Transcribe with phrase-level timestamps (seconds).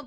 [0.00, 0.06] 来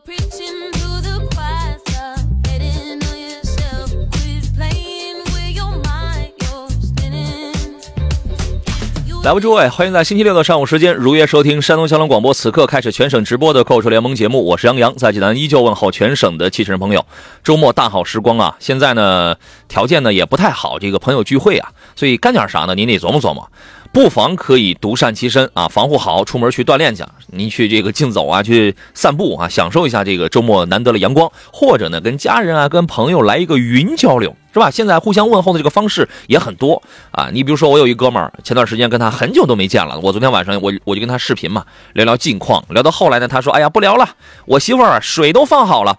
[9.34, 17.06] 吧，诸位，欢迎在星期六的上午时间如约收听山东交通广播，此刻开始全省直播的购车联盟节目，我是杨洋，在济南依旧问候全省的汽车人朋友。
[17.44, 19.36] 周末大好时光啊，现在呢
[19.68, 22.74] 条件呢也不太好，这个朋友聚会啊，所以干点啥呢？
[22.74, 23.48] 您得琢磨琢磨。
[23.94, 27.04] 不妨可以独善其身啊，防护好，出门去锻炼去。
[27.28, 34.72] 您去这个竞走啊，去散步啊，享受一下这个周末难得的阳光，或者呢，跟家人啊、跟朋友来一个语音交流，是吧？
[34.72, 36.82] 现在互相问候的这个方式也很多
[37.12, 37.30] 啊。
[37.32, 44.10] 你比如说，我有一哥们儿，前段时间跟他很久都没见了，我昨天晚上我我就跟他视频嘛，聊聊近况，聊到后来呢，他说：“哎呀，不聊了，
[44.48, 45.96] 我媳妇儿水都放好了。”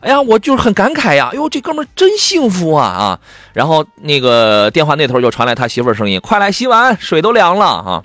[0.00, 1.30] 哎呀，我就是很感慨呀！
[1.34, 3.20] 哟，这哥们真幸福啊啊！
[3.52, 8.04] 然后那个电话那头就传来他媳妇儿声音：“快来洗碗，水都凉了啊！”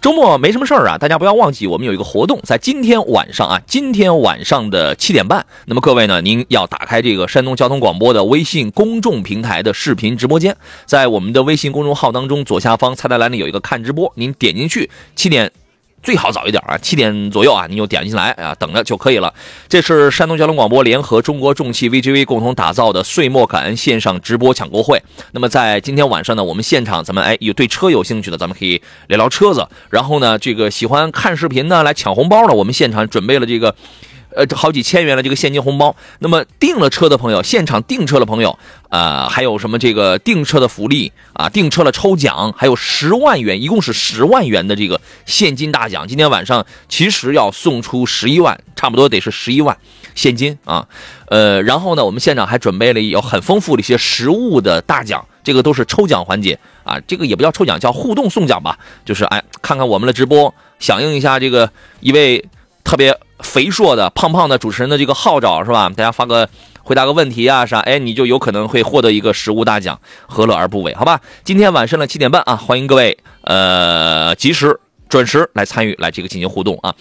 [0.00, 5.44] 周末没什么事儿啊，大家不要忘记，我们有一个活动，在今天晚上啊，今天晚上的七点半。
[5.66, 15.50] 那么各位呢，您要打开这个山东交通广播的微信公众平台的视频直播间，在我们的微信公众号当中左下方菜单栏里有一个看直播，您点进去，七点。
[16.04, 19.32] 最好早一点啊，七点左右啊，你就点进来啊，等着就可以了。
[19.68, 25.02] 这是山东交通广播联合中国重汽 VGV 共同打造的岁末感恩线上直播抢购会。
[25.32, 29.66] 那么在今天晚上呢，我们现场咱们哎有对车有兴趣的，咱们可以聊聊车子。
[29.88, 33.74] 然后呢，这个喜欢看视频呢来抢红包的，我们现场准备了这个。
[34.34, 35.94] 呃，好几千元的这个现金红包。
[36.18, 41.48] 那么订了车的朋友，现场订车的朋友，呃，还有什么这个订车的福利啊？
[41.48, 46.06] 订车的抽奖，还有十万元，一共是十万元的这个现金大奖。
[46.08, 49.76] 今天晚上其实要送出十一万，差不多得是十一万
[50.14, 50.86] 现金啊。
[51.28, 56.98] 呃，然后呢，我们现场还准备了有很丰富的一些实物的大奖，这个都是抽奖环节啊。
[57.06, 58.78] 这个也不叫抽奖，叫互动送奖吧。
[59.04, 61.70] 就是哎，看看我们的直播，响应一下这个
[62.00, 62.44] 一位
[62.84, 63.18] 特别。
[63.40, 65.90] 肥硕的、胖胖的主持人的这个号召是吧？
[65.90, 66.48] 大家发个
[66.82, 70.94] 回答个问题啊啥，哎，你就有可能会获得一个实物大奖，何乐而不为？
[70.94, 74.80] 好吧，今天晚上的七点半啊，欢迎各位呃及时
[75.10, 76.94] 准时来参与，来这个进行互动啊。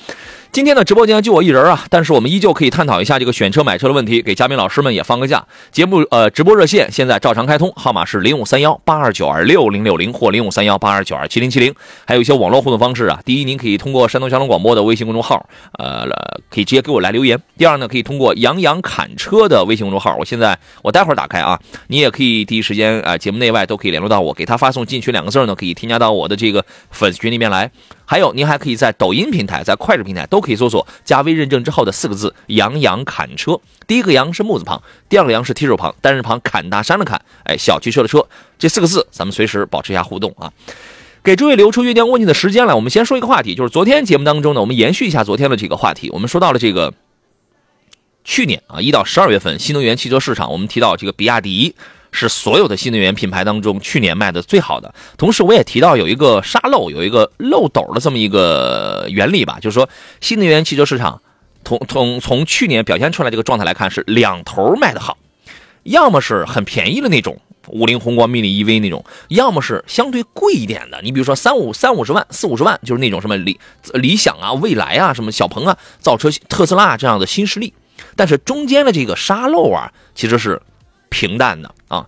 [0.53, 5.43] 今天的直播间就我一人啊，但是我们依旧可以探讨一下这个选车买车的问题，给嘉宾老师们也放个假。
[5.71, 11.73] 节目呃直播热线现在照常开通，号码是零五三幺八二九二六零六零或零五三幺八二九二七零七零，
[12.05, 13.19] 还有一些网络互动方式啊。
[13.25, 15.43] 第一，您可以通过山东交通广播的微信公众号，
[15.79, 16.05] 呃，
[16.51, 17.41] 可以直接给我来留言。
[17.57, 27.71] 第二呢，可以通过杨洋侃车的微信公众号，我现在我待会儿打开啊，你也可以第一时间啊，节目内外都可以联络到我，给他发送进群两个字呢，可以添加到我的这个粉丝群里面来。
[28.05, 33.59] 还有，您还可以在抖音平台、在快手平台都可以搜索加微认证之后的四个字“杨洋砍车”。
[33.87, 38.27] 第一个“杨”是木字旁，第二个“杨”是提手旁，单人旁砍大山的砍，哎，小汽车的车，
[38.59, 40.51] 这四个字，咱们随时保持一下互动啊。
[41.23, 46.93] 给诸位留出酝酿问题的时间来，我们先说一个话题，就是昨天节目当中呢，我们延续一下昨天的这个话题，我们说到了这个
[48.23, 51.75] 去年啊，一到十二月份新能源汽车市场，我们提到这个比亚迪。
[52.13, 54.93] 是所有的新能源品牌当中去年卖的最好的。
[55.17, 59.89] 同时，我也提到有一个沙漏，有一个漏斗的这么一个原理吧，就是说
[60.21, 61.19] 新能源汽车市场
[61.65, 65.17] 从从从去年表现出来这个状态来看，是两头卖的好，
[65.83, 67.35] 要么是很便宜的那种
[67.69, 71.01] 五菱宏光 mini EV 那种，要么是相对贵一点的。
[71.01, 73.59] 你比如说三五三五十万、四五十万，就是那种什么理
[73.95, 77.73] 理想啊、蔚来啊、什么小鹏啊造车、特斯拉这样的新势力。
[78.15, 80.61] 但是中间的这个沙漏啊，其实是。
[81.13, 82.05] 平淡的啊，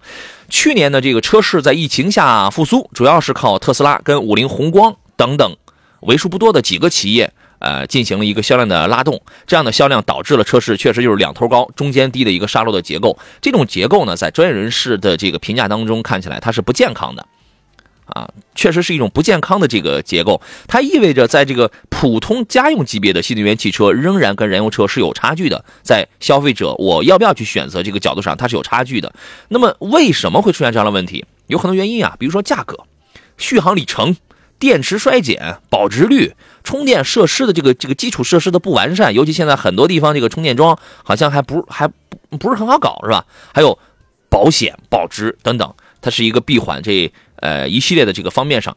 [0.49, 5.55] 去年的这个车市在疫情下复苏，主要是靠特斯拉跟五菱宏光等等
[6.01, 9.21] 为数不多的几个企业，呃，进行了一个销量的拉动。
[9.47, 13.17] 这样的销量导致了车市确实就是两头高、中间低的一个沙漏的结构。
[13.39, 17.25] 这种结构呢，在专业人士的这个评价当中看起来它是不健康的。
[18.05, 29.11] 啊，确实是一种不健康的这个结构，它意味着在这个普通家用级别的新能源汽车仍然跟燃油车是有差距的，在消费者我要不要去选择这个角度上，它是有差距的。
[29.47, 31.25] 那么为什么会出现这样的问题？
[31.47, 32.85] 有很多原因啊，比如说价格、
[33.37, 34.15] 续航里程、
[34.59, 43.25] 电池衰减、保值率、充电设施的这个这个基础设施的不完善，尤其现在很多地方这个充电桩好像还不还不不是很好搞，是吧？
[43.51, 43.79] 还有
[44.29, 47.11] 保险、保值等等，它是一个闭环这。
[47.37, 48.75] 呃，一系列的这个方面上，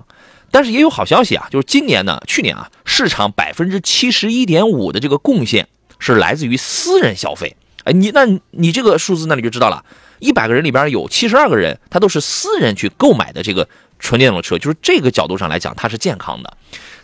[0.51, 5.69] 但是也有好消息啊，就是今年呢，去年啊，市场百分之七十一点五的这个贡献
[5.99, 7.57] 是来自于私人消费。
[7.85, 9.85] 哎，你那你这个数字那你就知道了，
[10.19, 13.69] 一百个人里边有七十二个人，他都是私人去购买的这个
[13.99, 16.57] 纯电动车，就是这个角度上来讲，它是健康的。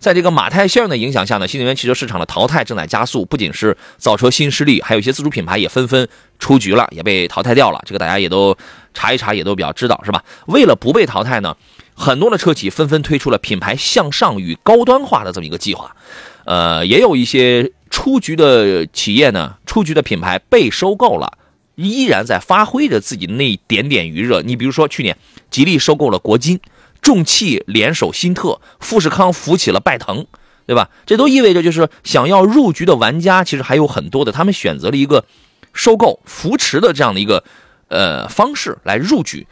[0.04, 6.06] 在这个马太效应的影响下呢，新能源汽车市场的淘汰正在加速，不仅是造车新势力，还有一些自主品牌也纷纷
[6.38, 7.80] 出局了，也被淘汰掉了。
[7.86, 8.54] 这个大家也都
[8.92, 10.22] 查一查，也都比较知道，是吧？
[10.44, 11.56] 为了不被淘汰呢，
[11.94, 15.96] 很多的车企纷纷推出了品牌向上与高端化的这么一个计划。
[16.44, 21.38] 呃，也有一些出局的企业呢，出局的品牌被收购了，
[21.76, 24.42] 依然在发挥着自己那一点点余热。
[24.42, 25.16] 你比如说，去年
[25.50, 26.60] 吉利收购了国金，
[27.04, 30.26] 重汽联手新特，富士康扶起了拜腾，
[30.66, 30.90] 对吧？
[31.06, 35.24] 这都意味着就是想要入局的玩家其实还有很多的，他们选择了一个
[35.72, 37.44] 收购扶持的这样的一个
[37.88, 39.46] 呃方式来入局。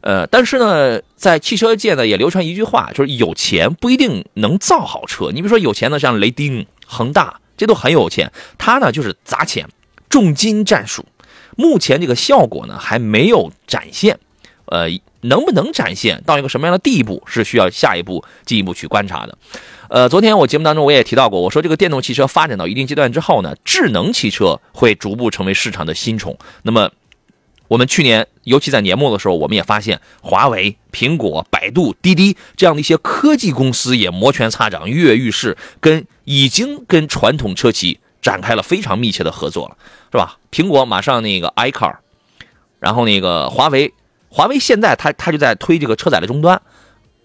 [0.00, 5.30] 呃，但是呢，在汽车界呢也流传一句话，就是有钱不一定能造好车。
[5.32, 9.68] 你比如说有钱的像雷丁、恒大，这都很有钱，他呢就是砸钱，
[10.08, 11.04] 重金战术。
[11.56, 14.18] 目前这个效果呢还没有展现，
[14.72, 14.88] 呃，
[15.20, 19.36] 能不能展现到一个什么样的地步，是需要下一步进一步去观察的。
[19.90, 26.38] 呃，昨天我节目当中我也提到过，我说这个电动汽车发展到一定阶段之后呢，智能汽车会逐步成为市场的新宠。
[26.62, 26.90] 那么
[27.68, 39.76] 我们去年，尤其在年末的时候，我们也发现华为、苹果、百度、滴滴这样的一些科技公司也摩拳擦掌、跃跃欲试，跟已经跟传统车企展开了非常密切的合作了，
[40.10, 40.38] 是吧？
[40.50, 41.96] 苹果马上那个 iCar，
[42.78, 43.92] 然后那个华为，
[44.32, 46.60] 华为现在它它就在推这个车载的终端，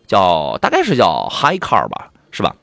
[0.05, 2.53] 叫大概是叫 High Car 吧，是吧？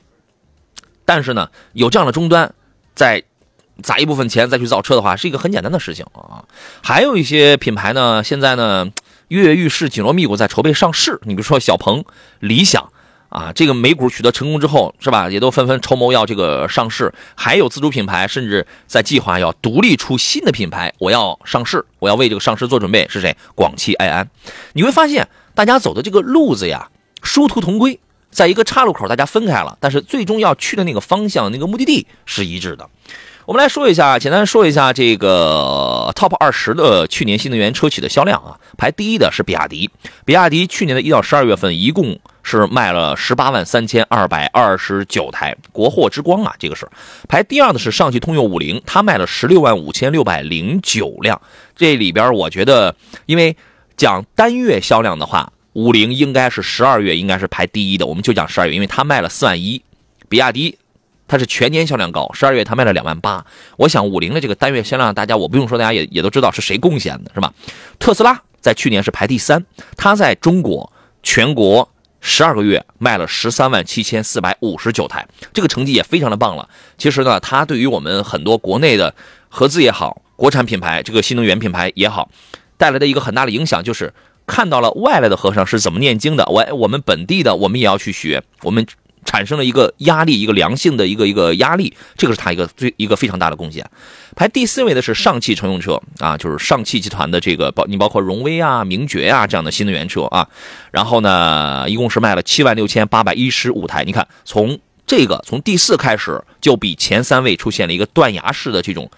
[1.03, 2.53] 但是呢，有这样的终端，
[2.93, 3.23] 再
[3.81, 6.45] 砸一部分钱再去造车的话，是一个很简单的事情啊。
[6.83, 8.87] 还有一些品牌呢，现在呢
[9.29, 11.19] 跃跃欲试、紧锣密鼓在筹备上市。
[11.23, 12.05] 你比如说小鹏、
[12.39, 12.91] 理想
[13.29, 15.29] 啊，这个美股取得成功之后，是吧？
[15.29, 17.13] 也都纷纷筹谋要这个上市。
[17.35, 23.05] 还有自主品牌，甚至在计划要独立出新的品牌，我要上市，我要为这个上市做准备。
[23.09, 23.35] 是谁？
[23.55, 24.29] 广汽埃安。
[24.73, 26.89] 你会发现，大家走的这个路子呀，
[27.23, 27.99] 殊途同归，
[28.29, 32.89] 在一个岔路口大家分开了，但是最终要去的那个方向、那个目的地是一致的。
[33.45, 38.57] 我们来说一下，简单说一下这个 Top 二十的去年新能源车企的销量啊。
[38.75, 39.91] 排第一的是比亚迪，
[40.25, 46.87] 比亚迪去年的一到十二月份一共是卖了十八万三千二百二十九台，国货之光啊，这个是。
[47.27, 51.41] 排第二的是上汽通用五菱，它卖了十六万五千六百零九辆。
[51.75, 52.95] 这里边我觉得，
[53.25, 53.57] 因为
[53.97, 59.81] 讲单月销量的话，五菱应该是十二月应该是排第一的，我们就讲十二月，因为它卖了四万一，
[60.29, 60.77] 比亚迪。
[61.27, 63.43] 它是全年销量高，十二月它卖了两万八。
[63.77, 67.51] 我想五菱的这个单月销量，大家我不用说，大家也也都知道是谁贡献的，是吧？
[67.97, 69.65] 特斯拉在去年是排第三，
[69.97, 70.93] 它在中国
[71.23, 71.89] 全国
[72.27, 76.67] 十二个月卖了十三万七千四百五十九台，这个成绩也非常的棒了。
[76.97, 79.13] 其实呢，它对于我们很多国内的
[79.47, 82.31] 合资也好，国产品牌这个新能源品牌也好，
[82.77, 84.11] 带来的一个很大的影响就是
[84.47, 88.83] 看到了外来的和尚是怎么念经的，我我们本地的我们也要去学，我们。
[89.25, 93.85] 产生了一个压力，一个良性的一个一个压力，这个是它一个最一个非常大的贡献。
[94.35, 100.47] 排第四位的是上汽乘用车啊，就是上汽集团的这个包，你包括荣威啊、名爵啊这样的新能源车啊。
[100.91, 104.03] 然后呢，一共是卖了七万六千八百一十五台。
[104.03, 109.09] 你看，从这个从第四开始就比前三位出现了一个断崖式的这种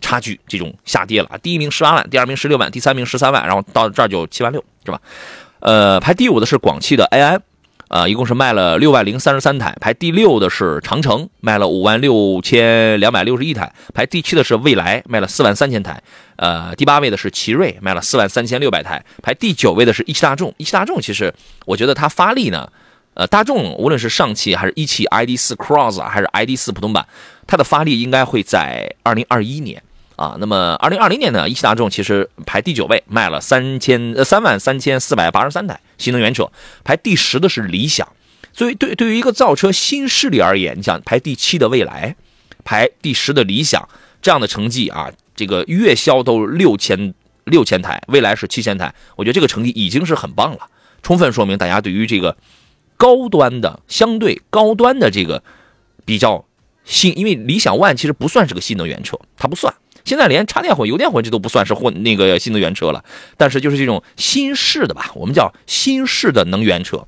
[0.00, 1.30] 差距，这种下跌了。
[1.42, 5.00] 第一名十八万，第二名十六万，第三名十三万，然后到这儿就七万六，是吧？
[5.60, 7.42] 呃，排第五的是广汽的埃安。
[7.92, 16.02] 啊，一共是卖了六万零三十三台，排第六的是长城，卖了五万六千两百六十一台，排第七的是蔚来，卖了四万三千台，
[16.36, 20.54] 呃，第八位的是奇瑞，卖了四万三千六百台，排第九位的是一汽大众。
[20.56, 21.30] 一汽大众其实
[21.66, 22.66] 我觉得它发力呢，
[23.12, 27.06] 呃，大众无论是上汽还是一汽 ID 四 Cross 还是 ID 四普通版，
[27.46, 29.82] 它的发力应该会在二零二一年。
[30.22, 36.48] 啊，那么二零二零年呢，一汽大众其实排第九位，卖了三千呃三万三千四百八十三台新能源车，
[36.84, 38.06] 排第十的是理想。
[38.52, 42.14] 所以对对于一个造车新势力而言，你想排第七的蔚来，
[42.62, 43.88] 排第十的理想
[44.20, 47.12] 这样的成绩啊，这个月销都六千
[47.42, 50.68] 六千台，蔚来是七千台，我觉得这个成绩已经是很棒了，
[51.02, 52.36] 充分说明大家对于这个
[52.96, 55.42] 高端的相对高端的这个
[56.04, 56.44] 比较
[56.84, 59.74] 新，因为理想 ONE 其实不算是个新能源车，它不算。
[60.04, 63.04] 现在连插电混、油电混这都不算是混那个新能源车了，
[63.36, 67.06] 但是就是这种新式的吧，我们叫新式的能源车，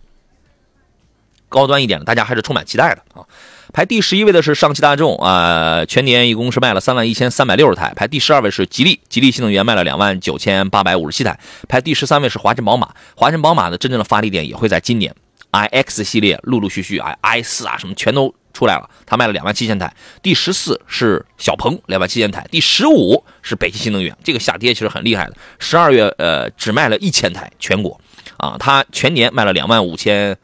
[1.48, 3.26] 高端一点的，大家还是充满期待的啊。
[3.72, 7.92] 排第十一位的是上汽大众啊，全年一共是卖了三万一千三百六十台。
[7.96, 11.36] 排第十二位是吉利，吉利新能源卖了两万九千八百五十七台。
[11.68, 15.12] 排第十三位是华晨宝马，华晨宝马的真正的发力点也会在今年
[15.50, 19.94] ，iX 系列陆陆续续啊，i 四啊什么全都出来了，它卖了两万七千台。
[20.23, 28.00] 第十四是小鹏两万七千台，第十五是北汽新能源，这个下跌其实很厉害的，十二月呃只卖了一千台全国，
[28.38, 30.34] 啊，它全年卖了两万五千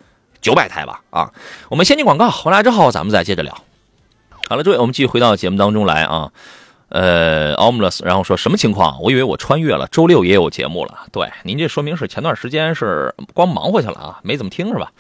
[0.43, 1.33] 九百台吧，啊，
[1.71, 3.65] 我们先进广告，回来之后咱们再接着聊。
[4.49, 6.31] 好了，诸位，我们继续回到节目当中来啊。
[6.91, 9.01] 呃 o m l e s 然后说什么情况？
[9.01, 11.07] 我以为我穿越了，周六也有节目了。
[11.13, 14.91] 对，您这说明是前段时间是光忙活去了啊，没怎么听是吧？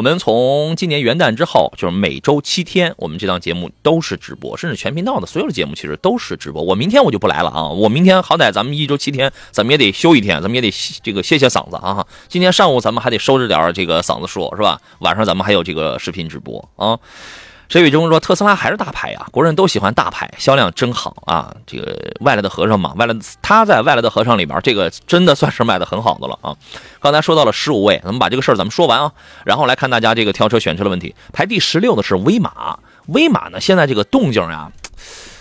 [0.00, 6.62] 我们从今年元旦之后，就是每周七天，我们这档节目都是直播，甚至全频道的所有的节目其实都是直播。
[6.62, 12.06] 我明天我就不来了啊，我明天好歹咱们一周七天，咱们也得休一天，咱们也得这个歇歇嗓子啊。
[12.28, 14.80] 今天上午咱们还得收着点这个嗓子说，是吧？
[15.00, 16.98] 晚上咱们还有这个视频直播啊。
[17.70, 21.54] 沈宇中说：“特斯拉还是大牌呀，国人都喜欢大牌，销量真好啊！
[21.64, 26.56] 这个外来的和尚嘛，外来的他在外来的和尚里边，这个真的算是卖的很好的了啊。
[26.98, 29.12] 刚才说到了十五位，咱们把这个事儿咱们说完啊，
[29.44, 31.14] 然后来看大家这个挑车选车的问题。
[31.32, 34.72] 排第十六的是威马，威马呢现在这个动静呀，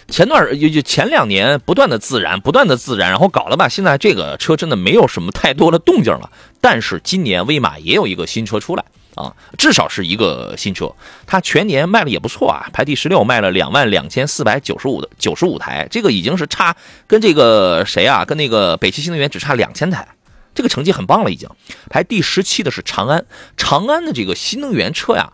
[0.09, 6.29] 前段就就前两年不断的自燃，不断的自燃，然后搞了吧，现在这个车真的没有什么太多的动静了。
[6.61, 8.85] 但是今年威马也有一个新车出来。”
[9.19, 10.89] 啊，至少是一个新车，
[11.27, 16.73] 它全年卖的也不错啊，排第十六，卖了两万两千四百九十五的九十五台，这个已经是差
[17.05, 20.07] 跟这个谁啊，跟那个北汽新能源只差两千台，
[20.55, 21.49] 这个成绩很棒了已经。
[21.89, 23.25] 排第十七的是长安，
[23.57, 25.33] 长安的这个新能源车呀，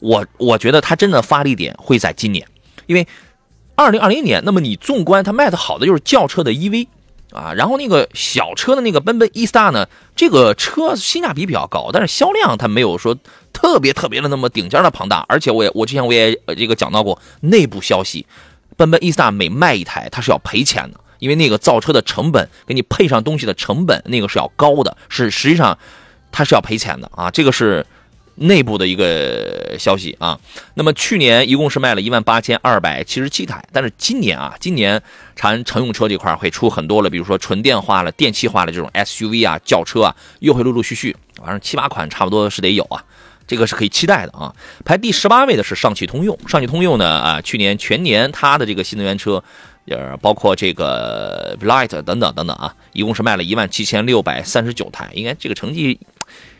[0.00, 2.46] 我我觉得它真的发力点会在今年，
[2.86, 3.08] 因为
[3.74, 6.88] 二零二零年，那么你纵观它卖的好的就是轿车的 EV。
[7.32, 13.16] 啊，然后那个小车的那个奔奔 E Star 呢，这个车性价比比较高，但是销量它没有说
[13.52, 18.26] 特别特别的那么顶尖的庞大，而且我也我之前我也这个讲到过内部消息，
[18.76, 25.78] 奔奔 E Star 每卖一台它是要赔钱的，因为那个造车的成本给你配上东西的成本那个是要高的，是实际上
[26.32, 27.84] 它是要赔钱的啊，这个是。
[28.40, 30.38] 内部的一个消息啊，
[30.74, 35.02] 那么去年一共是卖了一万八千二百七十七台，但是今年啊，今年
[35.34, 43.04] 长安乘用车这块会出很多了，比如说纯电化了、电气化的这种 SUV 啊、轿车啊，又会陆陆续续，反正七八款差不多是得有啊，
[43.46, 44.54] 这个是可以期待的啊。
[44.84, 49.42] 排第十八位的是上汽通用，上汽通用呢啊，去年全年它的这个新能源车，
[49.86, 55.98] 呃，包括这个 Light 等等等等啊，一共是卖了一万七千六百三十九台，应该这个成绩。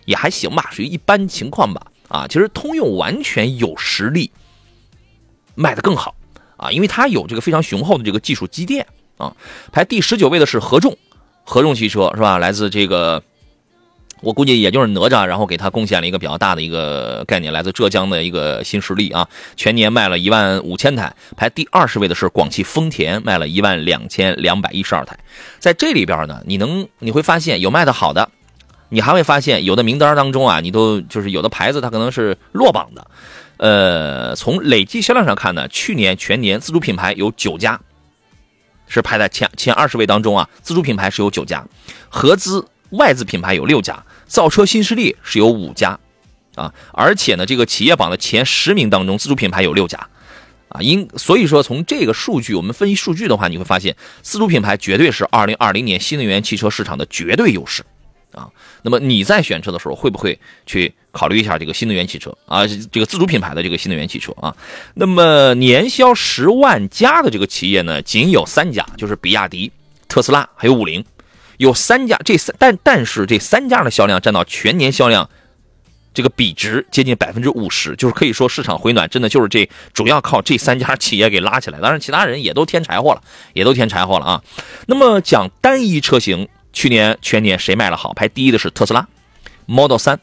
[0.09, 1.93] 也还行吧，属于一般情况吧。
[2.09, 4.31] 啊，其实通用完全有实力
[5.55, 6.15] 卖的更好
[6.57, 8.87] 啊，因为它有这个非常雄厚的这个技术积淀
[9.19, 9.37] 啊。
[9.71, 10.97] 排第十九位的是合众，
[11.45, 12.39] 合众汽车是吧？
[12.39, 13.23] 来自这个，
[14.23, 19.29] 我估计也就是哪吒，然后给他贡献了一个比较大的一个概念，来自浙江的一个新势力啊。
[19.55, 21.15] 全年卖了一万五千台。
[21.37, 25.19] 排第二十位的是广汽丰田，卖了一万两千两百一十二台。
[25.59, 28.31] 在这里边呢，你能你会发现有卖的好的。
[28.91, 33.07] 你还会发现，有的名单当中啊，你都就是有的牌子它可能是落榜的。
[33.59, 37.81] 呃，从累计销量上看呢，去年全年自主品牌有九家，
[38.87, 40.49] 是排在前前二十位当中啊。
[40.63, 41.67] 自主品牌是有九家，
[42.09, 45.99] 合资外资品牌有六家，造车新势力是有五家，
[46.55, 49.99] 啊，而且呢，这个企业榜的前十名当中，自主品牌有六家，
[50.69, 57.85] 啊，因所以说从这个数据我们分析数据的话，你会发现，自主品牌绝对是二零二零年新能源汽车市场的绝对优势。
[58.39, 58.49] 啊，
[58.83, 62.65] 那么你在选车的时候会不会去考虑一下这个新能源汽车啊？
[62.93, 64.55] 这个自主品牌的这个新能源汽车啊？
[64.95, 69.73] 那么年销十万加的这个企业呢，仅有三家，就是比亚迪、
[70.07, 71.05] 特斯拉还有五菱，
[71.57, 72.17] 有三家。
[72.25, 75.29] 这三但但是这三家的销量占到全年销量
[76.15, 81.81] 这个比值接近百分之五十，就是可以说市场回暖真的就是这主要靠这三家企业给拉起来。
[81.81, 83.23] 当然，其他人也都添柴火了，
[83.55, 84.43] 也都添柴火了啊。
[84.87, 86.49] 那么讲单一车型。
[86.73, 88.13] 去年全年谁卖的好？
[88.15, 89.09] 排第一的是特斯拉
[89.67, 90.19] ，Model 3，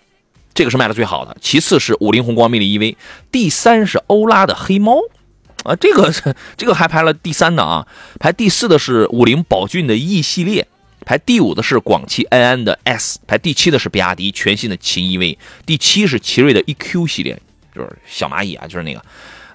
[0.54, 1.36] 这个是卖的最好的。
[1.42, 2.96] 其次是五菱宏光 mini EV，
[3.32, 4.98] 第三是欧拉的黑猫，
[5.64, 6.14] 啊，这个
[6.56, 7.88] 这个还排了第三的啊。
[8.20, 10.68] 排第四的是五菱宝骏的 E 系列，
[11.06, 17.42] 排第五的是广汽埃安的 S，排第七的是比亚迪全新的秦 EV，第七是奇瑞的 EQ 系列，
[17.74, 19.04] 就是小蚂蚁啊，就是那个。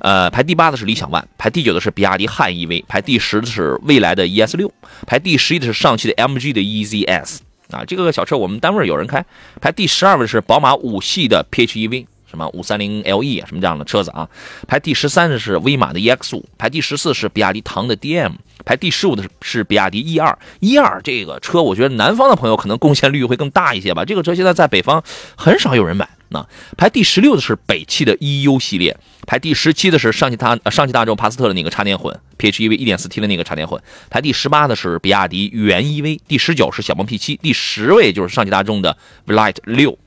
[0.01, 4.73] 呃，排第八的是理想 ONE，排第九的是比亚迪汉 EV，排第十的是蔚来的 ES 六，
[5.07, 7.39] 排第十一的是上汽的 MG 的 EZS
[7.71, 9.25] 啊，这个小车我们单位有人开。
[9.61, 14.27] 排第十二位是宝马五系的 PHEV，什么五三零 LE，什么这样的车子啊。
[14.67, 18.33] 排第十三的是威马的 EX 五，排第十四是比亚迪唐的 DM，
[18.65, 24.05] 排第十五的是是比亚迪 E 二 E 二这个车，我觉得南方的朋友可能贡献率会更大一些吧。
[24.05, 25.03] 这个车现在在北方
[25.37, 26.09] 很少有人买。
[26.31, 26.47] 那
[26.77, 28.97] 排第十六的是北汽的 EU 系列，
[29.27, 38.97] 排第十七的是上汽大上汽大众帕萨特的那个插电混 PHEV 一点四 T 的那个插电混，排第十八的是比亚迪元 EV，第十九是小鹏 P 七，第十位就是上汽大众的
[39.27, 39.99] Vlight 六，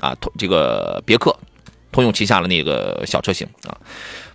[0.00, 1.36] 啊，这个别克。
[1.90, 3.74] 通用旗下的那个小车型啊。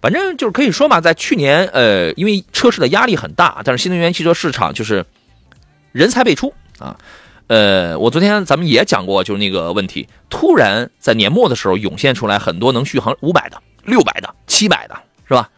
[0.01, 5.05] 反正就是可以说嘛，在去年，呃，因为车市的压力很大，但是新能源汽车市场就是
[5.91, 6.97] 人才辈出啊。
[7.47, 14.95] 呃，我昨天咱们也讲过，就是那个问题，突然在年末的时候涌现出来很多能续航五百的、六百的、七百的，
[15.27, 15.49] 是吧？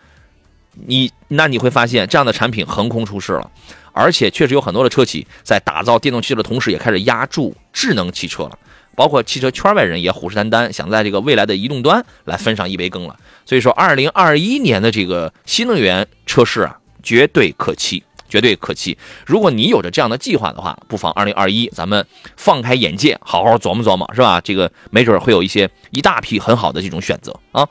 [0.87, 3.49] 你那你会发现这样的产品横空出世了，
[3.93, 8.59] 而且确实有很多的车企在打造电动汽车的同时，也开始压注智能汽车了。
[8.95, 13.17] 包括汽车圈外人也虎视眈眈，想在这个未来的移动端来分上一杯羹了。
[13.45, 18.97] 所以说，二零二一年的这个新能源车市啊，绝对可期，绝对可期。
[19.25, 22.05] 如果你有着这样的计划的话，不妨二零二一咱们
[22.35, 24.41] 放开眼界，好好琢磨琢磨，是吧？
[24.41, 27.67] 这个没准会有一些一大批很好的这种选择啊。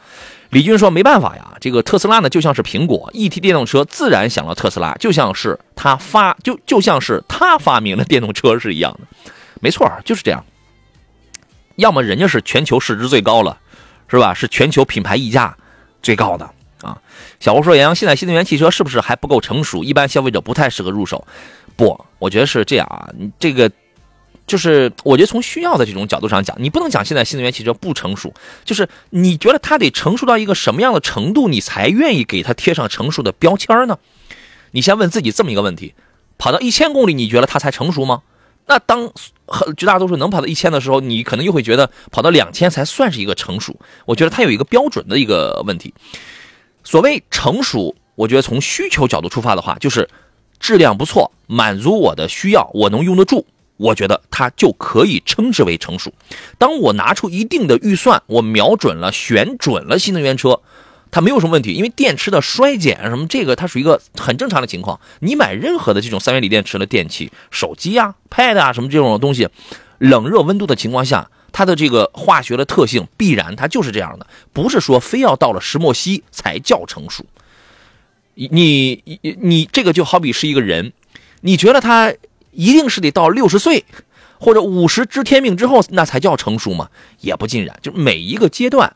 [0.51, 10.45] 李军说：“没办法呀，这个特斯拉呢，就像是苹果，一提电动车，自然想到特斯拉，就像是他发就就像是他发明了电动车是一样的，没错，就是这样。
[11.75, 13.59] 要么人家是全球市值最高了，
[14.07, 14.33] 是吧？
[14.33, 15.57] 是全球品牌溢价
[16.01, 16.49] 最高的
[16.85, 17.01] 啊。”
[17.41, 19.83] 小胡说：“杨洋，现在新能源汽车是不是还不够成熟？
[19.83, 21.27] 一般消费者不太适合入手？
[21.77, 23.09] 不，我觉得是这样啊。
[23.19, 23.71] 你这个。”
[24.47, 33.99] 就是我觉得从需要的这种角度上讲，你不能讲现在新能源汽车不成熟，就是你觉得它得成熟到一个什么样的程度，你才愿意给它贴上成熟的标签呢？
[34.73, 35.95] 你先问自己这么一个问题：
[36.37, 38.21] 跑到一千公里，你觉得它才成熟吗？
[38.67, 39.11] 那当
[39.47, 43.75] 很绝大多数能跑到一千的时候，你可能又会觉得跑到两千才算是一个成熟。
[44.05, 45.95] 我觉得它有一个标准的一个问题。
[46.85, 50.09] 所谓成熟，我觉得从需求角度出发的话，就是
[50.61, 53.47] 质量不错，满足我的需要，我能用得住。
[53.77, 56.13] 我觉得它就可以称之为成熟。
[56.59, 60.61] 当我拿出一定的预算，我瞄准了、选准了新能源车，
[61.11, 65.01] 它没有什么问题，因为电池的衰减什么，这个它属于一个很正常的情况。
[65.19, 69.49] 你买任何的这种三元锂电池的电器，手机啊、Pad 啊什么这种东西，
[69.99, 77.25] 冷热温度的情况下，它的这个化学的特性必然它就是这样的，不是说非要到了石墨烯才叫成熟。
[78.35, 78.49] 你
[79.07, 80.93] 你你这个就好比是一个人，
[81.41, 82.13] 你觉得他？
[82.57, 83.85] 一定是得到六十岁，
[84.39, 86.89] 或者五十知天命之后，那才叫成熟吗？
[87.19, 87.77] 也不尽然。
[87.83, 88.95] 就每一个阶段、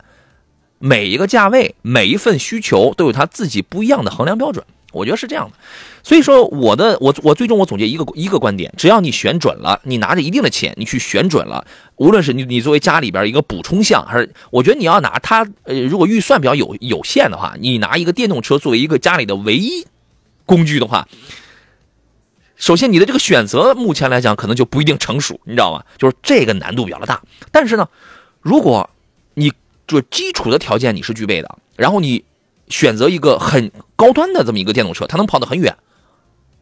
[0.77, 4.63] 每一个价位、每一份需求，都有他自己不一样的衡量标准。
[4.91, 5.57] 我觉得是这样的。
[6.03, 11.65] 所以说，我的我我最终我总结一个一个观点：只要你选准了，你拿着一定的钱，你去选准了，
[11.97, 19.85] 无论是你你作为家里边一个补充项，还是我觉得你要拿它，呃，如果预算比较有有限的话，你拿一个电动车作为一个家里的唯一
[20.45, 21.07] 工具的话。
[22.55, 25.81] 首先，你的这个选择目前来讲可能就不一定成熟，你知道吗？
[25.97, 27.21] 就是这个难度比较的大。
[27.53, 27.87] 但是呢，
[28.41, 28.89] 如果
[29.35, 29.53] 你
[29.87, 32.25] 就基础的条件你是具备的，然后你
[32.69, 35.75] 选择一个很高端的这么一个电动车，它能跑得很远，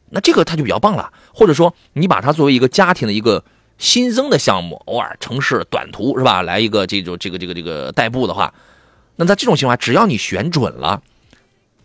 [0.10, 1.14] 那这个它就比较棒了。
[1.34, 3.44] 或者说，你把它作为一个家庭的一个
[3.78, 8.54] 新增的项目，偶尔城市短途是吧，来一个这种这个这个这个代步的话，
[9.18, 11.02] 那在这种情况，只要你选准了。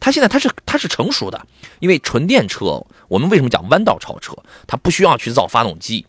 [0.01, 1.47] 它现在它是它是成熟的，
[1.79, 4.35] 因为纯电车，我们为什么讲弯道超车？
[4.67, 6.07] 它不需要去造发动机，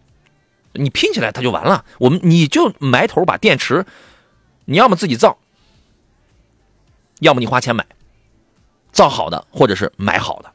[0.71, 1.86] 你拼起来它就完了。
[1.99, 3.86] 我们你就埋头把电池，
[4.65, 5.38] 你要么自己造，
[7.19, 7.86] 要么你花钱买，
[8.93, 10.49] 造好的或者是买好的，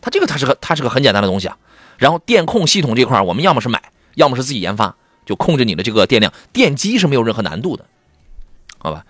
[0.00, 1.56] 它这个它是个它是个很简单的东西啊。
[1.98, 3.82] 然后电控系统这块我们要么是买，
[4.14, 4.94] 要么是自己研发，
[5.26, 7.84] 就控制你的这个电量，电机是没有任何难度的，
[8.78, 9.04] 好吧？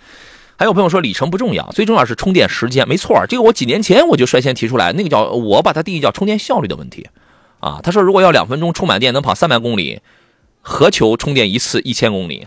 [0.56, 2.86] 还有朋友说里程不重要，最重要是充电时间。
[2.86, 7.08] 没错，这个我几年前我就率先提出来，那个叫我把它定义叫充电效率的问题，
[7.60, 10.02] 啊，他说如果要两分钟充满电能跑三百公里，
[10.60, 12.46] 何求充电一次一千公里？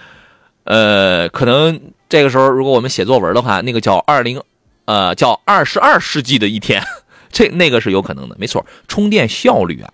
[0.64, 4.42] 呃，可能这个时候如果我们写作文的话，那个叫二零，
[4.88, 6.82] 呃，叫二十二世纪的一天，
[7.30, 8.34] 这那个是有可能的。
[8.38, 9.92] 没错，充电效率啊，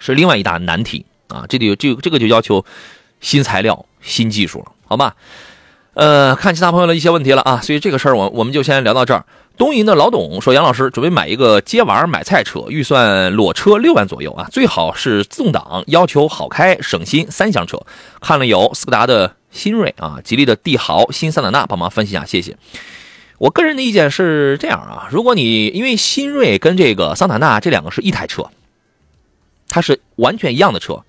[0.00, 2.64] 是另外一大难题啊，这里这这个就要求
[3.20, 5.14] 新材料、新技术了，好吧？
[5.94, 9.24] 呃，看其他朋友的一些问题了啊，所以这个事儿我我们就先聊到这儿。
[9.56, 17.80] 东营的老董说，杨老师准备买一个接娃买菜车，预算裸车六万左右啊，最好是自动挡，要求好开省心，三厢车。
[18.20, 22.56] 看了有斯柯达的新锐啊，吉利的帝豪，新桑塔纳，帮忙分析一下，谢谢。
[23.40, 28.50] 我个人的意见是这样啊，如果你因为新锐跟这个桑塔纳这两个是一台车，
[29.66, 31.04] 它是完全一样的车，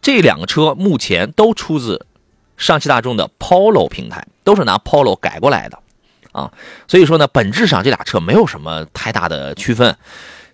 [0.00, 2.06] 这两个车目前都出自。
[2.56, 5.78] 上汽大众的 Polo 平台都是拿 Polo 改过来的，
[6.32, 6.50] 啊，
[6.88, 9.94] 所以说呢，本质上这俩车没有什么太大的区分，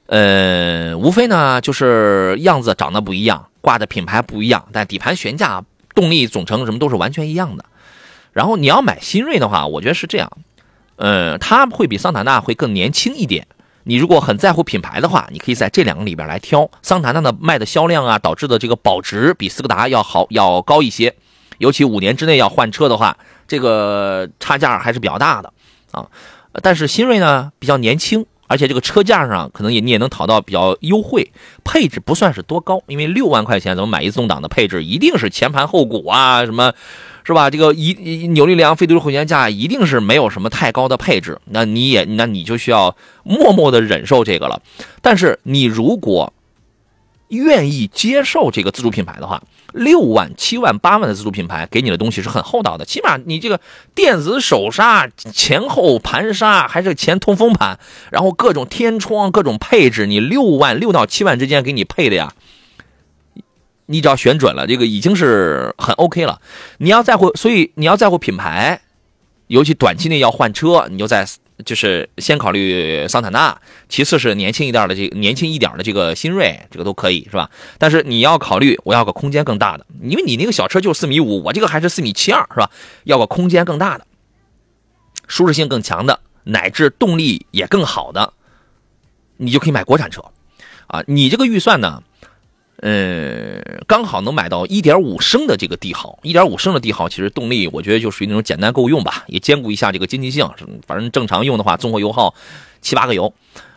[0.06, 5.62] 呃，无非呢就是样子长得不一样，挂的品牌不一样，但底盘悬架、
[5.94, 7.64] 动力总成什么都是完全一样的。
[8.32, 10.28] 然后你要买新锐的话，我觉得是这样，
[11.04, 13.48] 嗯，它会比桑塔纳会更年轻一点。
[13.82, 16.70] 你如果很在乎品牌的话，你可以在这两个里边来挑。
[16.80, 21.16] 桑塔纳的卖的销量啊，导致的这个保值比斯柯达要好要高一些。
[21.58, 23.16] 尤其五年之内要换车的话，
[23.48, 25.52] 这个差价还是比较大的
[25.90, 26.06] 啊。
[26.62, 31.32] 但是新锐呢比较年轻，而且这个车价上可能也你也能讨到比较优惠，
[31.64, 36.72] 配置不算是多高，因为六万块钱怎么买一自动挡的配置，一定是前盘后鼓啊什么。
[37.24, 37.48] 是吧？
[37.48, 44.60] 这个一扭力梁、非独立后悬架一定是没有什么太高的配置，那你也那你就需要默默的忍受这个了。
[45.00, 46.32] 但是你如果
[47.36, 49.42] 愿意接受这个自主品牌的话，
[49.72, 53.60] 六万、七万、八万的自主品牌给你的东西是很厚道的，起码你这个
[53.94, 57.78] 电子手刹、前后盘刹还是前通风盘，
[58.10, 62.32] 然后各种天窗、各种配置，你六万六到七万之间给你配的呀。
[63.86, 66.40] 你只要选准了，这个已经是很 OK 了。
[66.78, 68.80] 你要在乎，所以你要在乎品牌，
[69.48, 71.26] 尤其短期内要换车，你就在
[71.64, 73.56] 就是先考虑桑塔纳，
[73.88, 77.50] 其次是年轻一点的这个年轻一点的这个新锐，这个都可以是吧？
[77.78, 82.70] 但是你要考虑，我要个空间更大的，因为你那个小车就四米五，我这个还是四米七二，是吧？
[83.04, 84.06] 要个空间更大的，
[85.26, 88.32] 舒适性更强的，乃至动力也更好的，
[89.36, 90.22] 你就可以买国产车
[90.86, 91.02] 啊。
[91.06, 92.02] 你这个预算呢？
[92.84, 100.50] 嗯，刚好能买到1.5升的这个帝豪，1.5升的帝豪其实动力我觉得就属于那种简单够用吧，也兼顾一下这个经济性。
[100.84, 102.34] 反正正常用的话，综合油耗
[102.80, 103.32] 七八个油。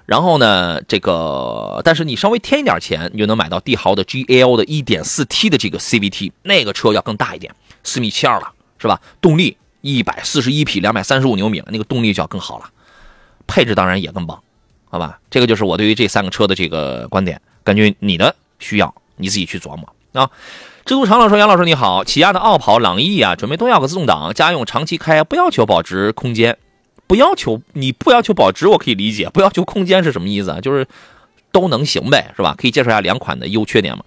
[0.07, 8.99] 然后呢，这个但是你稍微添一点钱，你就能买到帝豪的 GL 的 1.4T 的这个 CVT，那个车要更大一点，四米七二了，是吧？
[9.21, 12.65] 动力一百四十一匹，两百三十五牛米，那个动力就要更好了，
[13.45, 14.41] 配置当然也更棒，
[14.89, 15.19] 好吧？
[15.29, 18.35] 这个就是我对于这三个车的这个观点，根据你的。
[18.65, 20.31] 需要你自己去琢磨啊！
[20.85, 26.57] 知足常乐说：“杨老师你好，起亚的傲跑、朗逸啊，准备都要个自动挡，家用长期开，不要求保值空间，
[27.05, 30.59] 不要求你不要求保值，我可以理解，不要求空间是什么意思啊？
[30.61, 30.87] 就是
[31.51, 32.55] 都能行呗，是吧？
[32.57, 34.03] 可以介绍一下两款的优缺点吗？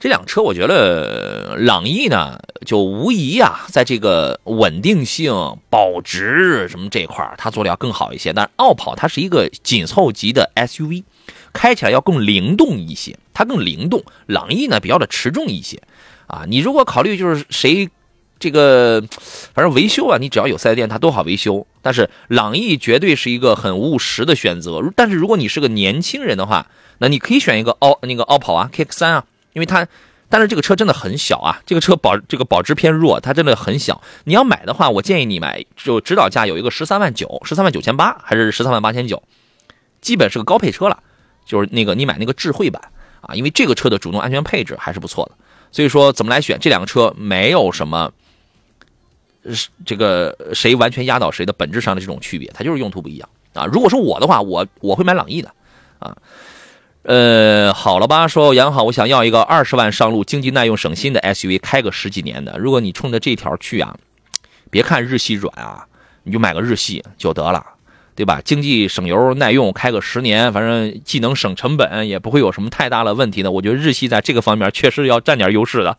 [0.00, 5.32] 这辆车我觉得朗逸呢，就无疑啊，在这个稳定性、
[5.70, 8.32] 保值什么这块它做的要更好一些。
[8.32, 11.04] 但是傲跑它是一个紧凑级的 SUV。
[11.52, 14.02] 开起来要更灵动一些，它更灵动。
[14.26, 15.80] 朗逸呢比较的持重一些，
[16.26, 17.88] 啊，你如果考虑就是谁，
[18.38, 19.02] 这个
[19.54, 21.66] 反正维修啊，你只要有四 S 店，它都好维修。
[21.80, 24.80] 但是朗逸绝对是一个很务实的选择。
[24.96, 26.66] 但是如果你是个年轻人的话，
[26.98, 29.86] 那你可以选一个傲那个傲跑啊，KX 三啊，因为它，
[30.28, 34.00] 但是这个车真的很小啊，这个车保这个保值偏弱，它真的很小。
[34.24, 39.22] 你要买的话，我建议你买就指导价有一个十三万九，十三万九千八，还是十三万八千九，
[40.00, 41.02] 基本是个高配车了。
[41.44, 42.82] 就是那个你买那个智慧版
[43.20, 45.32] 啊，因为这个车的主动安全配置还是不错的。
[45.70, 48.12] 所以说怎么来选这两个车，没有什么
[49.84, 53.64] 这个谁完全压倒谁的本质上的这种区别，它就是用途不一样啊。
[53.66, 55.52] 如果是我的话，我我会买朗逸的
[55.98, 56.16] 啊。
[57.04, 62.56] 呃，好了吧，说杨好，我想要一个二十万上路、经济耐用、省心的 SUV，开个十几年的。
[62.58, 63.96] 如果你冲着这条去啊，
[64.70, 65.84] 别看日系软啊，
[66.22, 67.66] 你就买个日系就得了。
[68.14, 68.40] 对吧？
[68.44, 73.50] 经济省油耐用，开个十年，反正既能省成本，也不会有什么太大的问题的。
[73.50, 75.96] 我觉得日系在这个方面确实要占点优势的，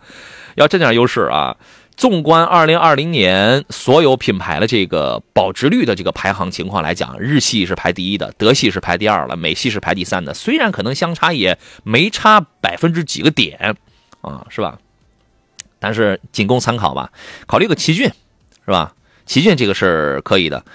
[0.56, 1.58] 要占点优势啊！
[1.96, 10.34] 纵观二零二零年所有品牌的这个保值率的这个排行情况来讲，日系是排第一的，德系是排第二了，美系是排第三的。
[10.34, 13.76] 虽然可能相差也没差百分之几个点
[14.22, 14.80] 啊，是吧？
[15.80, 17.12] 但是仅供参考吧。
[17.46, 18.08] 考虑个奇骏，
[18.66, 18.96] 是吧？
[19.28, 20.66] 奇骏这个是可以的。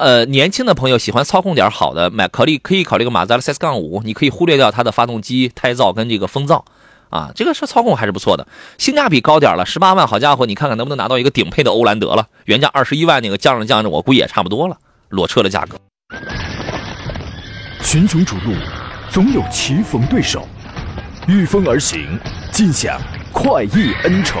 [0.00, 6.62] 呃，年轻的朋友喜欢操控点好的，买考虑可以考虑个马自达 CS 杠五，你可以忽略掉它的发动机胎噪跟这个风噪，
[7.10, 8.46] 啊，这个车操控还是不错的，
[8.78, 14.78] 性价比高点了，十八万，好家伙，你看看能不能拿到一个顶配的欧蓝德了，原价二十一万那个降着降着，我估计也差不多了，
[15.10, 15.78] 裸车的价格。
[17.82, 18.54] 群雄逐鹿，
[19.10, 20.48] 总有棋逢对手，
[21.28, 22.18] 御风而行，
[22.50, 22.98] 尽享
[23.32, 24.40] 快意恩仇。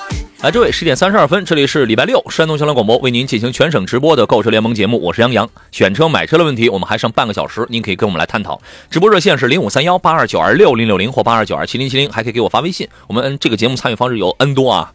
[0.43, 5.47] 来，这位十点三十二分，这里是礼拜六，山东交通广播为您进行全省直播的购车联盟节目，我是杨洋。
[5.71, 8.59] 选车买车的问题，我们还剩半个小时，您可以跟我们来探讨。
[8.89, 12.87] 直播热线是零五三幺八二九二六零六零或八二九二七零七零，还可以给我发微信。
[13.05, 14.91] 我们这个节目参与方式有 N 多啊，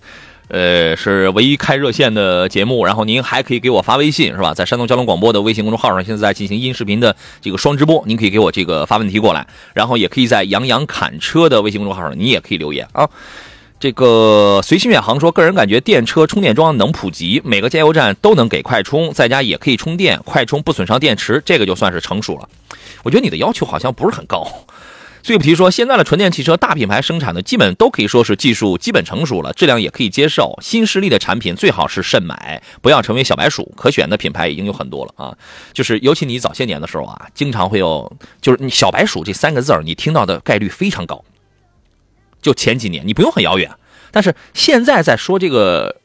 [0.48, 2.84] 呃，是唯一开热线的节目。
[2.84, 4.52] 然后您还可以给我发微信，是吧？
[4.52, 9.46] 在山东交通广播的微信公众号上，现在在进行音视频的这个双直播，您可以给我这个发问题过来。
[9.74, 13.08] 然后也可以在杨洋侃车的微信公众号上，你也可以留言啊。
[13.78, 22.48] 这个随心远航说，个人感觉电车充电桩能普及，每个加油站都能给快充，在家也可以充电，快充不损伤电池，这个就算是成熟了。
[23.02, 24.46] 我觉得你的要求好像不是很高。
[25.22, 30.56] 最不提说，现在的纯电汽车大品牌生产的基本都可以说是技术基本成熟了，质量也可以接受。
[30.62, 33.74] 新势力的产品最好是慎买，不要成为小白鼠。
[33.76, 35.36] 可选的品牌已经有很多了啊，
[35.74, 38.10] 就是尤其你早些年的时候啊，经常会有，
[38.40, 41.22] 就是你“小白鼠”这三个字儿，你听到的概率非常高。
[42.46, 43.68] 就前几年，你不用很遥远，
[44.10, 45.96] 但是现在在说这个。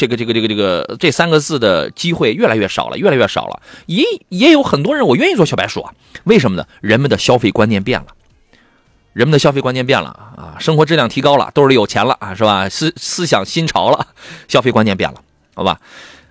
[0.00, 3.60] 这个这个这个这个这三个字的机会越来越少了，越来越少了。
[3.86, 5.92] 也也有很多人，我愿意做小白鼠啊。
[6.22, 6.64] 为什么呢？
[6.80, 8.06] 人们的消费观念变了，
[9.12, 12.68] 人们的消费观念变了啊，生活质量提高了，兜里有钱了啊，是吧？
[12.68, 14.06] 思思想新潮了，
[14.46, 15.20] 消费观念变了，
[15.56, 15.80] 好吧？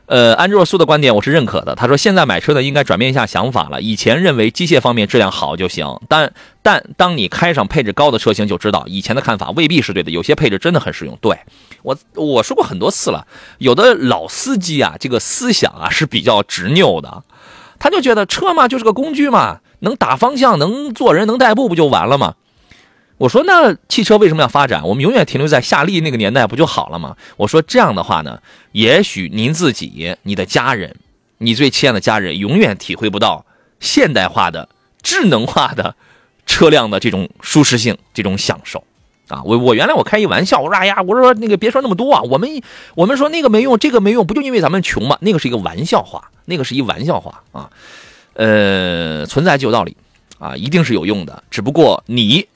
[0.07, 1.75] 呃，安若素的观点我是认可的。
[1.75, 3.81] 他说，现在买车呢应该转变一下想法了。
[3.81, 10.09] 以前认为机械方面质量好就行，但但当你开上配置高的车型就知道，以前的看法未必是对的。
[10.09, 11.17] 有些配置真的很实用。
[11.19, 11.37] 对
[11.83, 17.23] 我我说过很多次了，有的老司机啊，这个思想啊是比较执拗的，
[17.77, 22.35] 他就觉得车嘛就是个工具嘛，能打方向，能坐人，能代步，不就完了吗？
[23.17, 24.87] 我说那汽车为什么要发展？
[24.87, 27.15] 我们永远停留在夏利那个年代不就好了吗？
[27.35, 28.39] 我说这样的话呢，
[28.73, 30.95] 也许您自己、你的家人、
[31.39, 33.43] 你最亲爱的家人，永远体会不到
[33.79, 34.69] 现代化的、
[35.01, 35.95] 智能化的
[36.45, 38.83] 车辆的这种舒适性、这种享受
[39.29, 39.41] 啊！
[39.43, 42.61] 我我原来我开一玩笑，我说哎呀，我说那个别说那么多啊，我们
[42.93, 45.17] 我们说那个没用，这个没用，不就因为咱们穷吗？
[45.21, 47.71] 那个是一个玩笑话，那个是一玩笑话啊，
[48.35, 49.97] 呃，存在就有道理
[50.37, 52.47] 啊，一定是有用的，只不过你。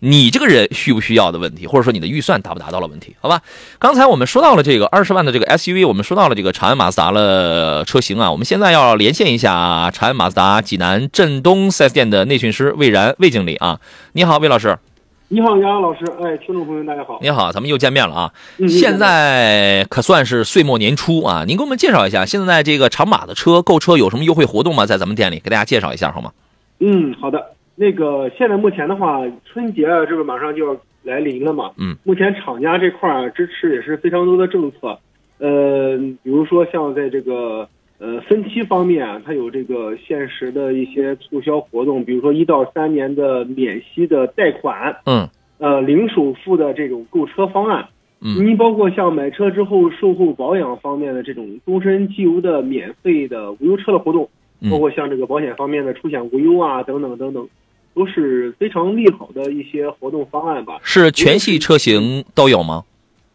[0.00, 3.42] 你这个人需不需要的问题，或者说你的预算达不达到了问题，好吧？
[3.78, 8.30] 刚才我们说到了这个二十万的这个 SUV，我们说到了这个长安马自达了车型啊。
[8.32, 13.78] 我们现在要连线一下长安马自达济南镇东 4S 店的内训师魏然魏经理啊。
[14.12, 14.78] 你好，魏老师。
[15.28, 16.00] 你好，杨老师。
[16.20, 17.18] 哎，听众朋友大家好。
[17.20, 18.32] 你好，咱们又见面了啊。
[18.56, 24.86] 嗯现在可算是岁末年初啊，您给我们介绍一下现在这个长马的车购车有什么优惠活动吗？
[24.86, 26.32] 在咱们店里给大家介绍一下好吗？
[26.78, 27.52] 嗯，好的。
[27.80, 31.70] 那个现在目前的话，春节啊，这不马上就要来临了嘛。
[31.78, 31.96] 嗯。
[32.04, 34.98] 目前厂家这块儿啊，支持也是非常多的政策。
[35.38, 37.66] 呃，比如说像在这个
[37.98, 47.88] 呃分期方面啊，它有这个限时的一些促销活动，比如说一到三年的免息的贷款，嗯呃，零首付的这种购车方案。
[48.20, 54.28] 嗯你包括像买车之后售后保养方面的这种终身机油的免费的无忧车的活动，
[54.60, 57.48] 嗯包括像这个保险方面的出险无忧啊等等等等，
[57.94, 60.78] 都是非常利好的一些活动方案吧。
[60.82, 62.84] 是全系车型都有吗？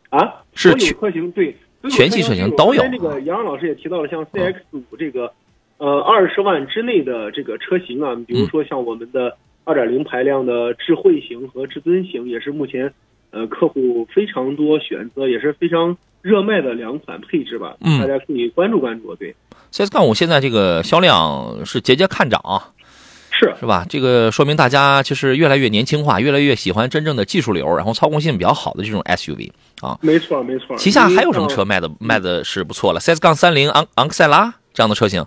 [0.09, 1.55] 啊，是全所有车型对，
[1.89, 5.31] 全系车型都有刚才那个杨老师也提到了，像 CX 五这个，
[5.77, 12.93] 呃，二十万之内的这个车型啊，比如说像我们的二点零排量的智慧型和至尊型，也是目前
[13.31, 17.75] 呃客户非常多选择，也是非常热卖的两款配置吧。
[17.81, 19.13] 嗯大家可以关注关注。
[19.15, 19.35] 对
[19.71, 22.71] ，CS 杠五现在这个销量是节节看涨啊，
[23.53, 23.85] 是是吧？
[23.89, 29.97] 这个说明大家就是越来越年轻化，越来越喜欢真正的技术流，然后操控性比较好的这种 SUV 啊。
[30.01, 30.75] 没错没错。
[30.77, 35.25] 旗下还有什么车卖的卖的是不错了？CS 杠三零昂昂克赛拉这样的车型，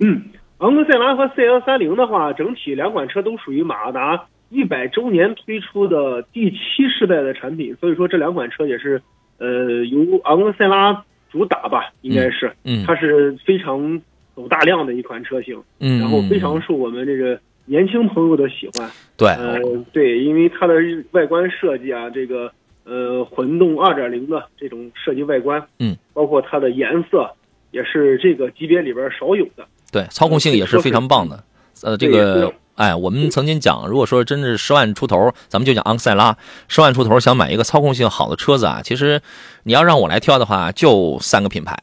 [0.00, 0.22] 嗯，
[0.58, 6.56] 昂克赛拉和 CL 三零的话，整体两款车都属于马达一百周年推出的第七
[6.88, 9.00] 世代的产品，所以说这两款车也是
[9.38, 14.00] 呃由昂克赛拉主打吧，应该是，嗯它是非常
[14.36, 18.88] 走大量的一款车型，嗯，然后非常受我们这个年轻朋友的喜欢。
[19.16, 19.58] 对，呃，
[19.92, 20.74] 对，因为它的
[21.12, 22.52] 外观设计啊，这个
[22.84, 27.28] 呃混动二点零的这种设计外观，嗯，包括它的颜色，
[27.70, 29.66] 也是这个级别里边少有的。
[29.90, 31.42] 对，操控性也是非常棒的。
[31.82, 36.36] 呃，这个，哎，我们曾经讲，如果说真是十万出头，咱们就讲昂克赛拉，
[36.68, 39.20] 十万出头想买一个操控性好的车子啊，其实
[39.64, 41.76] 你要让我来挑的话，就三个品牌，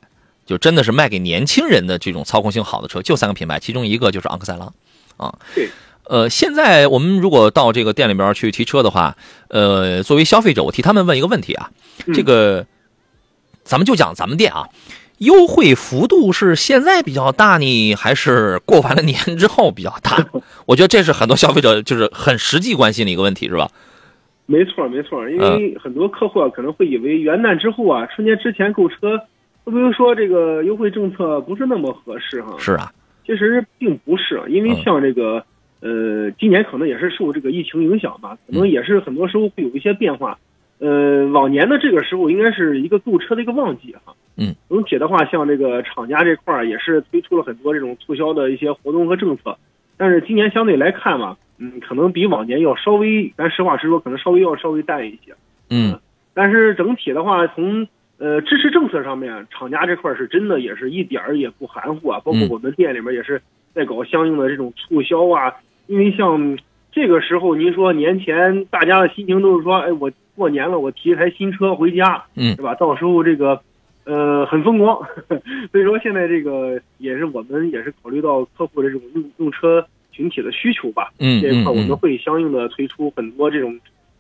[0.45, 4.71] 就真的是卖给年轻人的这种操控性好的车，就三个品牌，其中一个就是昂克赛拉，
[5.17, 5.69] 啊，对。
[6.05, 9.15] 呃，现在我们如果到这个店里边去提车的话，
[9.47, 11.71] 呃，作为消费者，我替他们问一个问题啊，
[12.05, 12.65] 嗯这个，
[13.63, 14.67] 咱们就讲咱们店啊，
[15.19, 20.27] 优惠幅度是现在比较大呢，还是过完了年之后比较大？
[20.67, 23.71] 我觉得这是很多消费者就是很实际关心的一个问题，是吧？
[24.45, 29.21] 没错，没错，因嗯为很多客户啊可能会以为元旦之后啊，春节之前购车，
[29.63, 32.55] 会不会说这个优惠政策不是那么合适哈？
[32.59, 32.91] 是啊，
[33.25, 35.43] 其实并不是，因为嗯像这个，
[35.81, 40.37] 呃，今年可能也是受这个疫情影响吧，可能也是很多时候会有一些变化。
[40.79, 44.13] 呃，往年的这个时候应该是一个购车的一个旺季哈。
[44.35, 49.57] 嗯，整体的话，像这个厂家这块儿也是推出了很多这种促销的一些活动和政策，
[49.95, 55.33] 但是今年相对来看嘛，嗯，可能比往年要稍微，咱实话实说，可能稍微要稍微淡一些。
[55.69, 55.97] 嗯
[56.33, 57.87] 但是整体的话，从
[58.23, 62.49] 呃支持政策上面，厂家这块儿是真的也是一点儿也不含糊啊，包括嗯。
[62.49, 63.41] 我们店里面也是
[63.75, 65.53] 在搞相应的这种促销啊，
[65.87, 66.57] 因为像
[66.89, 72.55] 这个时候，您说年前大家的心情都是说，哎，我过年了，我提一台新车回家，嗯。
[72.55, 72.73] 是吧？
[72.75, 73.59] 到时候这个
[74.05, 74.97] 呃很风光，
[75.73, 83.77] 所以说现在这个也是我们也是考虑到客户的这种用用车群体的需求吧，嗯这一块我们会相应的推出很多这种，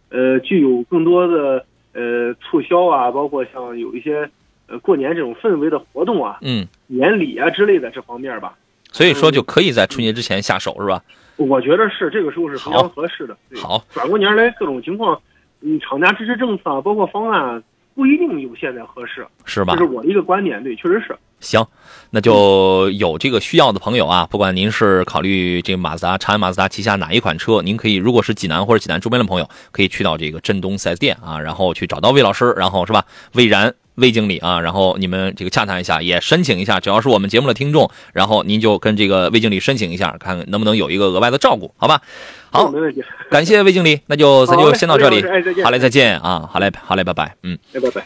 [0.09, 4.29] 呃，具有更多的呃促销啊，包括像有一些
[4.67, 8.57] 呃过年这种氛围的活动啊、嗯，年礼啊之类的这方面吧，
[8.91, 11.01] 所以说就可以在春节之前下手是吧？
[11.35, 13.35] 我觉得是这个时候是非常合适的。
[13.49, 15.19] 对好，转过年来各种情况，
[15.61, 17.63] 嗯，厂家支持政策啊，包括方案啊，
[17.95, 19.91] 不一定有现在合适，是吧这是？
[19.91, 21.15] 我的一个观点，对，确实是。
[21.43, 21.63] 行，
[22.09, 33.05] 那就有这个需要的朋友啊，不管您是考虑这个马自达、长安马自达旗下哪一款车，您可以如果是济南或者济南周边的朋友，可以去到这个振东 4S 店啊，然后去找到魏老师，然后是吧？
[33.33, 33.75] 魏然。
[33.97, 42.01] 魏经理啊，然后你们这个洽谈一下，也申请一下，只要是我们节目的听众，然后您就跟这个魏经理申请一下，看看能不能有一个额外的照顾，好吧？
[42.49, 43.03] 好，没问题。
[43.29, 45.23] 感谢魏经理，那就咱就先到这里
[45.63, 47.55] 好嘞，再见啊，好嘞，好嘞，拜拜，嗯。
[47.75, 48.03] 哎，拜拜。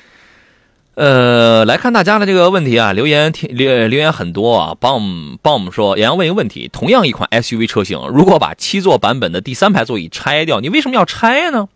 [0.98, 4.76] 呃，来看大家的这个问题啊，留言听留留言很多啊。
[4.80, 11.70] 帮我们帮我们说，洋洋问一个问题：同样一款 SUV 车型，如果把七座版本的第三排座椅拆掉，你为什么要拆呢？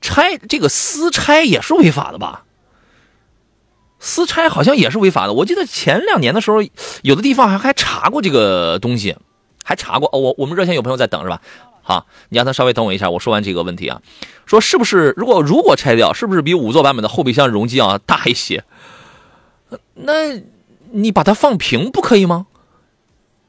[0.00, 2.44] 拆这个私拆也是违法的吧？
[3.98, 5.32] 私拆好像也是违法的。
[5.32, 6.58] 我记得前两年的时候，
[7.02, 9.16] 有的地方还还查过这个东西，
[9.64, 10.08] 还查过。
[10.12, 11.40] 哦，我我们热线有朋友在等是吧？
[11.88, 14.02] 好，你让他稍微等我一下，我说完这个问题啊。
[14.44, 18.64] 说是不是如果如果拆掉，是不是比五座版本的后备箱容积要大一些？
[19.94, 20.12] 那
[20.90, 22.46] 你把它放平不可以吗？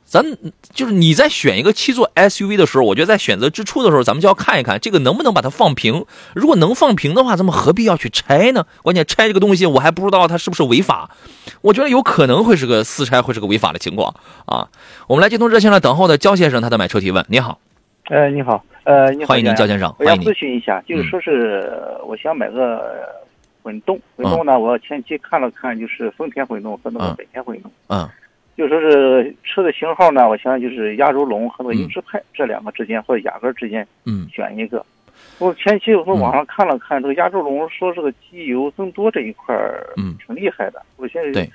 [0.06, 0.38] 咱
[0.74, 6.06] 就是你在选一个七座 SUV 的时候，我觉得在选择之初的时候，咱们就要看一看这个能不能把它放平。
[6.34, 8.66] 如果能放平的话，咱们何必要去拆呢？
[8.84, 11.10] 关键拆这个东西，我还不知道它是不是违法。
[11.60, 14.70] 我觉得有可能会是个私拆，会是个违法的情况啊。
[15.08, 17.26] 我们来接通热线了，等候的焦先生他的买车提问。
[17.28, 17.60] 你好，
[18.10, 20.28] 呃，你好，呃，你好，欢迎您，焦先先生，我迎您。
[20.28, 20.34] 咨。
[20.34, 23.06] 询一下，就是嗯说是呃我想买个
[23.62, 27.16] 混动，混动呢，我前期看了看，就是丰田混动和那个嗯。
[27.18, 28.08] 本田混动，嗯。
[28.56, 31.80] 就说是车的型号呢，我想就是亚洲龙和那个嗯。
[31.80, 34.26] 英仕派这两个之间，或者雅阁之间嗯。
[34.32, 34.86] 选一个。
[35.40, 40.16] 我前期我从网上看了看，这个亚洲龙说这个机油增多这一块儿嗯。
[40.26, 41.50] 挺厉害的，我现在对。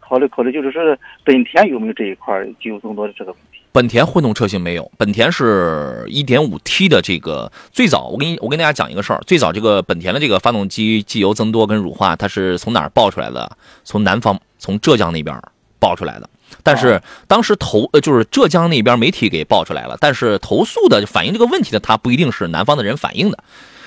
[0.00, 3.34] 考虑考虑，就是说本田有没有这一块儿机油增多的这个？
[3.72, 13.50] 本田混动车型没有，本田是一点五 T 的这个最早，我跟你我跟大家讲一个事儿，最早这个本田的这个发动机机油增多跟乳化，它是从哪儿爆出来的？
[13.84, 15.40] 从南方，从浙江那边
[15.78, 16.28] 爆出来的。
[16.62, 23.38] 但是当时投呃就是浙江那边媒体给爆出来了，但是投诉的反映这个问题的，他不一定是南方的人反映的。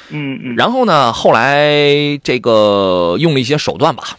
[0.09, 4.17] 嗯嗯，然后呢，后来这个用了一些手段吧，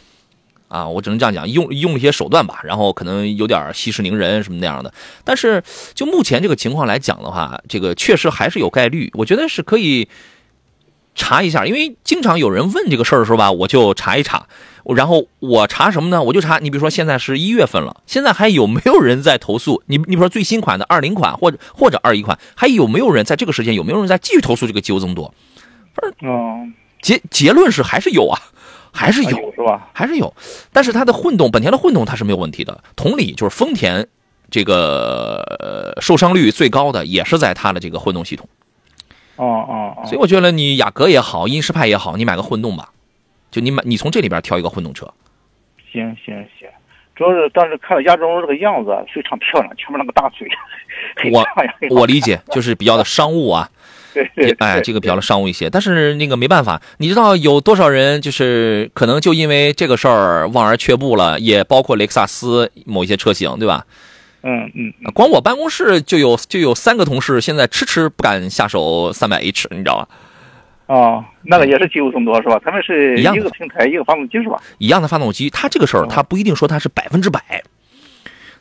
[0.73, 4.95] 啊，我只能这样讲，用用了一些手段吧，然后可能有点息事宁人什么那样的。
[5.23, 10.09] 但是就目前这个情况来讲的话，这个确实还是有概率，我觉得是可以
[11.15, 14.47] 查一下，因为经常有人问这个事儿的时候吧，我就查一查。
[14.97, 16.23] 然后我查什么呢？
[16.23, 19.81] 我就查，你比如说现在是一月份了，现在还有没有人在投诉？
[19.87, 25.33] 你你比如说最新款的二零款或者或者二一款，还有没有人在这个时间有没有人在继续投诉这个机油增多？
[26.23, 26.67] 哦，
[27.01, 28.41] 结结论是还是有啊，
[28.93, 29.89] 还是有，有是吧？
[29.93, 30.33] 还是有。
[30.73, 32.85] 但是它的混动，本田的混动它是没有问题的。
[32.95, 34.07] 同理，就是丰田
[34.51, 38.49] 这个、呃受伤率最高的也是在它的这个混动系统。
[39.37, 42.91] 哦哦哦，所以我觉得你雅阁也好，英仕派也好，你买个混动吧，
[43.51, 45.07] 就你买你从这里边挑一个混动车。
[45.91, 46.69] 行行行，
[47.15, 50.49] 主要是当时看了亚洲龙这个样子啊非常漂亮，前面那个大嘴，
[51.33, 51.45] 我
[51.91, 53.69] 我理解，就是比较的商务啊，
[54.15, 55.71] 对对对，哎，这个比较的商务一些。
[55.71, 63.87] 但是那个没办法，你知道有多少人就是可能就因为这个事儿望而却步了，也包括雷克萨斯某一些车型，对吧？
[64.45, 70.09] 嗯嗯嗯光我办公室就有就有三个同事，现在迟迟不敢下手三百 H，你知道吧？
[70.87, 72.61] 哦，那个也是机油增多是吧？
[72.65, 74.61] 他们是一样的一个平台一个发动机是吧？
[74.79, 77.63] 一样的发动机，它这个事儿它不一定说它是百分之百，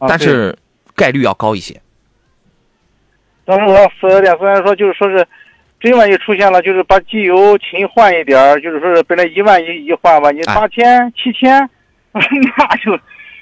[0.08, 0.56] 但是
[0.96, 1.82] 概率要高一些。
[3.44, 5.28] 当时我四 S 店虽然说就是说是，
[5.82, 11.68] 真万一出现了，就是把机油勤换一点儿，就是说是本来一万一一换吧，你哎八千七千，
[12.14, 12.22] 那
[12.78, 12.98] 就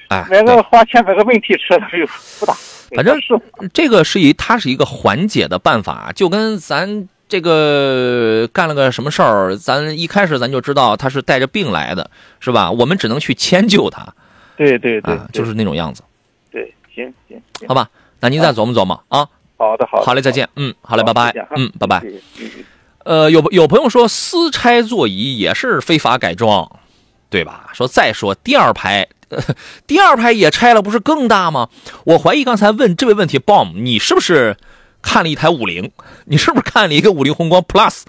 [0.08, 2.08] 哎，买个花钱买个问题车就
[2.40, 2.54] 不大。
[2.96, 3.40] 反正是
[3.74, 12.10] 这个是一，它是一个缓解的办法，就跟咱这个干了个什么事儿，咱一开始咱就知道他是带着病来的，
[12.40, 12.72] 是吧？
[12.72, 14.08] 我们只能去迁就他
[14.58, 16.02] 对对对啊，，就是那种样子，
[16.52, 17.90] 对，行行行，好吧？
[18.22, 19.28] 那您再琢磨琢磨啊。
[19.60, 20.47] 好的好的，好嘞，再见。
[20.55, 21.34] 嗯，好嘞，拜拜。
[21.57, 22.01] 嗯，拜拜。
[23.03, 26.80] 呃，有有朋友说私拆座椅也是非法改装，
[27.30, 27.70] 对吧？
[27.74, 29.43] 说再说第二排，呃、
[29.86, 31.68] 第二排也拆了，不是更大吗？
[32.05, 34.55] 我怀疑刚才问这位问题，Bomb，你是不是
[35.01, 35.91] 看了一台五菱？
[36.26, 38.03] 你是不是看了一个五菱宏光 Plus？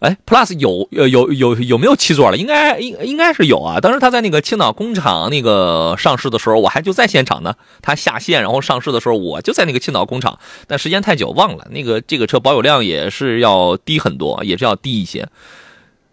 [0.00, 2.36] 哎，Plus 有呃有有有没有七座了？
[2.36, 3.80] 应该应应该是有啊。
[3.80, 7.54] 当时他在那个青岛工厂那个上市的时候，我还就在现场呢。
[7.80, 11.66] 他下线然后上市的时候，我就在那个青岛工厂，但时间太久忘了。
[11.70, 15.26] 那个这个车保有量也是要低很多，也是要低一些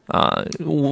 [0.08, 0.44] 啊。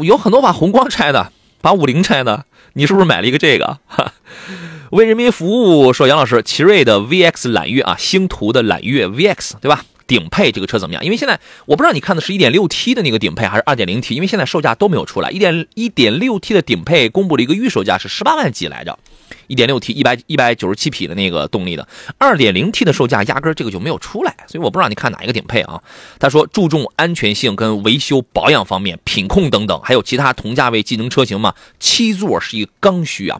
[0.04, 1.32] 有很多把宏光拆的，
[1.62, 3.80] 把五菱拆的，你是不是买了一个这个？
[3.88, 4.12] 哈
[4.92, 9.86] 为人民服务说，杨老师，奇瑞的 VX 揽月啊，星途的揽月 VX 对吧？
[10.12, 11.06] 顶配这个车怎么样？
[11.06, 15.30] 因为现在我不知道你看的是 1.6T 的那个顶配还是 2.0T，因为现在售价都没有出来。
[15.30, 19.00] 1点 1.6T 的顶配公布了一个预售价是18万几来着
[19.48, 21.88] ，1.6T 一百一百九十七匹的那个动力的
[22.20, 25.82] ，2.0T 的售价压根这个就没有出来，所以我不知道你看哪一个顶配啊？
[26.20, 33.40] 他说注重安全性跟维修保养方面、品控等等，还有其他同价位技能车型嘛，七座是一个刚需啊。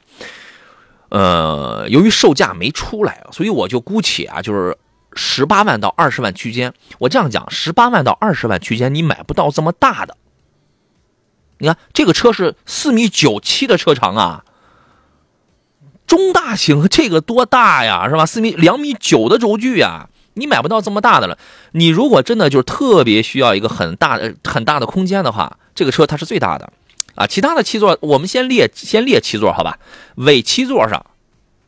[1.10, 4.78] 呃，由于售价没出来，所以我就姑且啊，就是。
[5.14, 10.18] 十八万到二十万区间，我这样讲，十八万到二十万区间你买不到这么大的。
[11.58, 14.46] 你看这个车是四米九七的车长啊，
[16.08, 18.26] 中大型 这个多大呀，是吧？
[18.26, 21.38] 四米两米九的轴距呀，你买不到这么大的了。
[21.74, 26.74] 你如果真的就是特别需要一个很大的很大的空间的话，这个车它是最大的
[27.16, 27.28] 啊。
[27.28, 29.78] 其他的七座我们先列先列七座好吧？
[30.16, 31.06] 尾七座上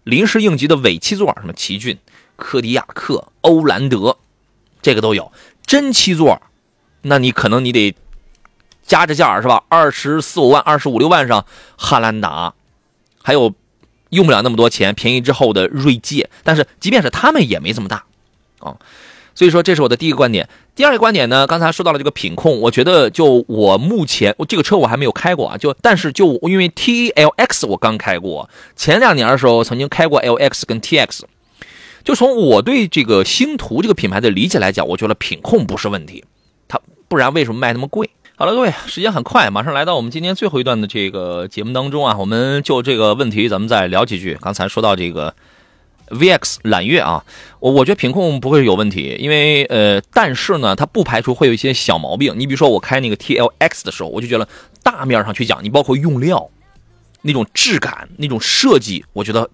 [0.04, 2.00] 临时应急的尾七座，什么奇骏。
[2.36, 4.18] 柯迪亚克、欧蓝德，
[4.82, 5.32] 这个都有
[5.66, 6.42] 真七座，
[7.02, 7.96] 那你可能你得
[8.84, 9.64] 加着价是吧？
[9.70, 11.46] 二十四五万、二十五六万上
[11.78, 12.54] 汉兰达，
[13.22, 13.54] 还有
[14.10, 18.04] 用不了那么多钱，便宜之后的锐界，但是即便是他们也没这么大
[18.60, 18.76] 啊。
[19.36, 20.48] 所以说，这是我的第一个观点。
[20.76, 31.26] 第二个观点呢，刚才说到了这个品控，我觉得就我目前我这个车我还没有开过啊，就但是就因为 T L X 我刚开过，前两年的时候曾经开过 L X 跟 T X。
[32.04, 36.24] 就从我对这个星途这个品牌的理解来讲，我觉得品控不是问题，
[36.68, 38.10] 它不然为什么卖那么贵？
[38.36, 44.38] 好了，各位，时间很快，马上来到我们今天最后一段的这个节目当中啊，我们就这个问题咱们再聊几句。
[44.42, 45.34] 刚才说到这个
[46.10, 47.24] VX 揽月啊，
[47.60, 52.34] 我我觉得品控不会有问题，因为呃，但是呢，它不排除会有一些小毛病。
[52.38, 54.48] 你比如说我开那个 TLX 的时候，我就觉得
[54.82, 56.50] 大面上去讲，你包括用料、
[57.22, 59.50] 那种质感、那种设计，我觉得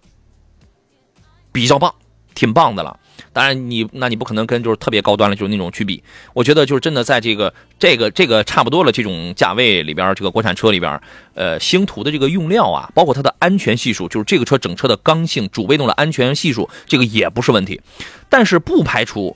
[1.52, 1.94] 比较棒。
[2.40, 2.98] 挺棒的了，
[3.34, 6.02] 当然你那你不可能跟就是特别高端的，就是那种去比。
[6.34, 11.02] 我觉得就是真的在这个这个这个差不多的这种价位里边，这个国产车里边，
[11.34, 17.82] 呃，星途的这个用料啊，包括它的安全系数，就是这个车整车的刚性、主被动的安全系数，这个也不是问题。
[18.30, 19.36] 但是不排除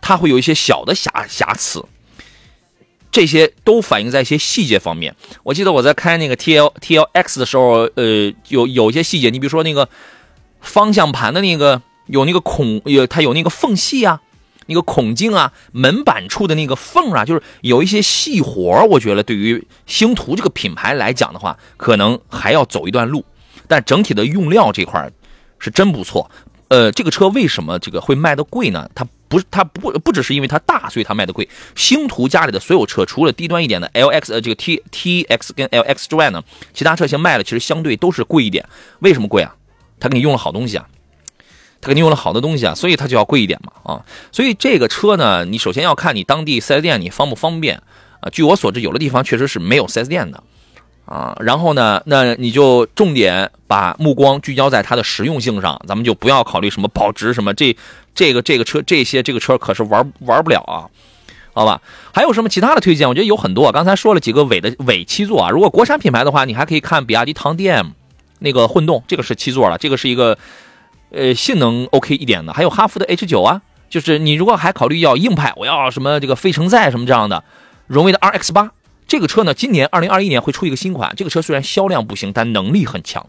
[0.00, 1.84] 它会有一些小的瑕瑕疵，
[3.10, 5.16] 这些都反映在一些细节方面。
[5.42, 9.88] 我记得我在开那个 T L T L X 的时候，呃，有有一些细节，你比如说那个。
[10.60, 14.20] 方向盘的那个有那个孔，有它有那个缝隙啊，
[14.66, 23.24] 那个孔径啊，门板处的那个缝啊，就是有一些细活我觉得对于星途这个品牌来讲的话，可能还要走一段路。
[23.66, 25.10] 但整体的用料这块
[25.58, 26.30] 是真不错。
[26.68, 28.88] 呃，这个车为什么这个会卖的贵呢？
[28.94, 31.48] 它不是，它不不只是因为它大，所以它卖的贵。
[31.74, 36.42] 星途家里的所有车，除了低端一点的 LX 呃这个 T T X 跟 LX 之外呢，
[36.72, 38.66] 其他车型卖的其实相对都是贵一点。
[39.00, 39.54] 为什么贵啊？
[40.00, 40.86] 他给你用了好东西啊，
[41.80, 47.80] 他给你用了好的东西啊，所以他就要贵一点嘛啊，所以这个车呢，你首先要看你当地四 S 店你方不方便
[48.20, 48.28] 啊。
[48.30, 50.42] 据我所知，有的地方确实是没有四 S 店的
[51.04, 51.36] 啊。
[51.40, 57.76] 然后呢，那你就重点把目光聚焦在它的实用性上，咱们就不要考虑什么保值什么这
[58.14, 60.90] 这个这个车这些这个车可是玩玩不了啊，
[61.52, 61.80] 好吧？
[62.12, 63.08] 还有什么其他的推荐？
[63.08, 65.50] 我觉得有很多，刚才说了几个尾的尾七座啊。
[65.50, 67.92] 如果国产品牌的话，你还可以看比亚迪唐 DM。
[68.40, 70.38] 那个混动，这个是七座了，这个是一个，
[71.10, 72.52] 呃，性能 OK 一点的。
[72.52, 77.44] 还有哈弗的 H 九啊，就是你如果还考虑要硬派，我要什么这个非承载什么这样的，
[77.86, 78.72] 荣威的 RX 八
[79.06, 81.14] 这个车呢，今年二零二一年会出一个新款。
[81.16, 83.26] 这个车虽然销量不行，但能力很强。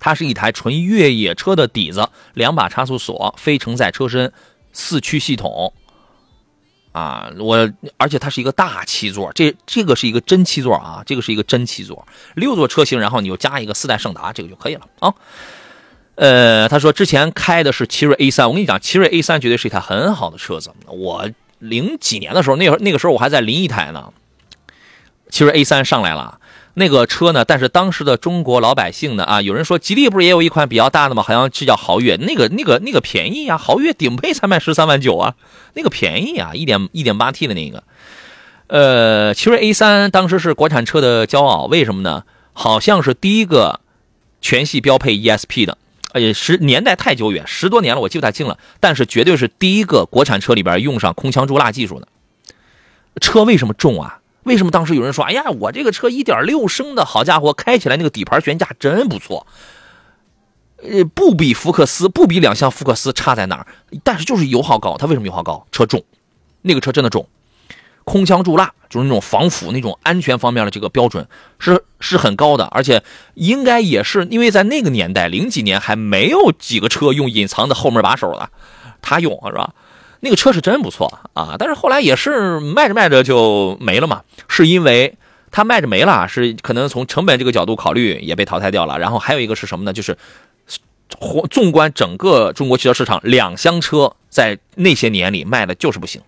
[0.00, 4.32] 它是一台纯越野车的底子，两把差速锁，非承载车身，
[4.72, 5.72] 四驱系统。
[6.94, 15.12] 啊，我而且它是一个大七座，这这个是一个真七座啊，这个是一个真七座，六座车型，然后你就加一个四代胜达，这个就可以了啊。
[16.14, 20.70] 呃，他说之前开的是奇瑞 A 三，我跟你讲，奇瑞 A 三绝对是一台很好的车子。
[20.86, 21.28] 我
[21.58, 24.12] 零几年的时候，那会那个时候我还在临沂台呢，
[25.30, 26.38] 奇瑞 A 三上来了，
[26.74, 31.22] 那个车呢，但是当时的中国老百姓呢，啊，有人说吉利不是也有一款比较大的吗？
[31.22, 35.34] 好像是叫豪越，那个那个那个便宜啊，豪越顶配才卖十三万九啊，
[35.74, 37.84] 那个便宜啊，一点一点八 T 的那个。
[38.66, 42.24] 呃，奇瑞 A 三当时是国产车的骄傲，为什么呢？
[42.52, 43.80] 好像是第一个
[44.40, 45.78] 全系标配 ESP 的，
[46.12, 52.08] 呃，十年代太久远，十多年了，我记不太清了，但是绝对是第一个国产车里边用上空腔注蜡技术的。
[53.20, 54.18] 车为什么重啊？
[54.44, 59.46] 为什么当时有人说，哎呀，我这个车一点六升的好家伙，开起来那个底盘悬架真不错，
[60.82, 63.66] 呃，不比福克斯，不比两厢福克斯差在哪儿？
[64.02, 65.66] 但是就是油耗高，它为什么油耗高？
[65.72, 66.04] 车重，
[66.62, 67.26] 那个车真的重，
[68.04, 71.26] 空腔注蜡就是那种防腐、那种安全方面的这个标准
[71.58, 73.02] 是是很高的，而且
[73.34, 78.50] 应该也是因为在那个年代零几年还没有几个车用隐藏的后门把手的，
[79.00, 79.72] 他用是吧？
[80.24, 85.18] 那个车是真不错啊，但是后来也是卖着卖着就没了嘛，是因为
[85.50, 88.98] 它卖着没了，是可能从成本这个角度考虑也被淘汰掉了。
[88.98, 89.92] 然后还有一个是什么呢？
[89.92, 90.16] 就是
[91.50, 96.22] 纵观整个中国汽车市场，两厢车在那些年里卖的就是不行，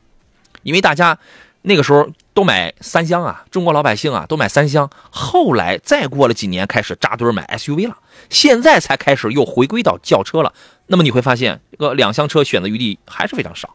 [0.62, 1.18] 因为大家
[1.62, 7.96] 那个时候都买三厢啊，中国老百姓啊都买三厢，后来再过了几年开始扎堆买 SUV 了，
[8.28, 10.52] 现在才开始又回归到轿车了。
[10.86, 13.74] 那么你会发现，这个两厢车选择余地还是非常少。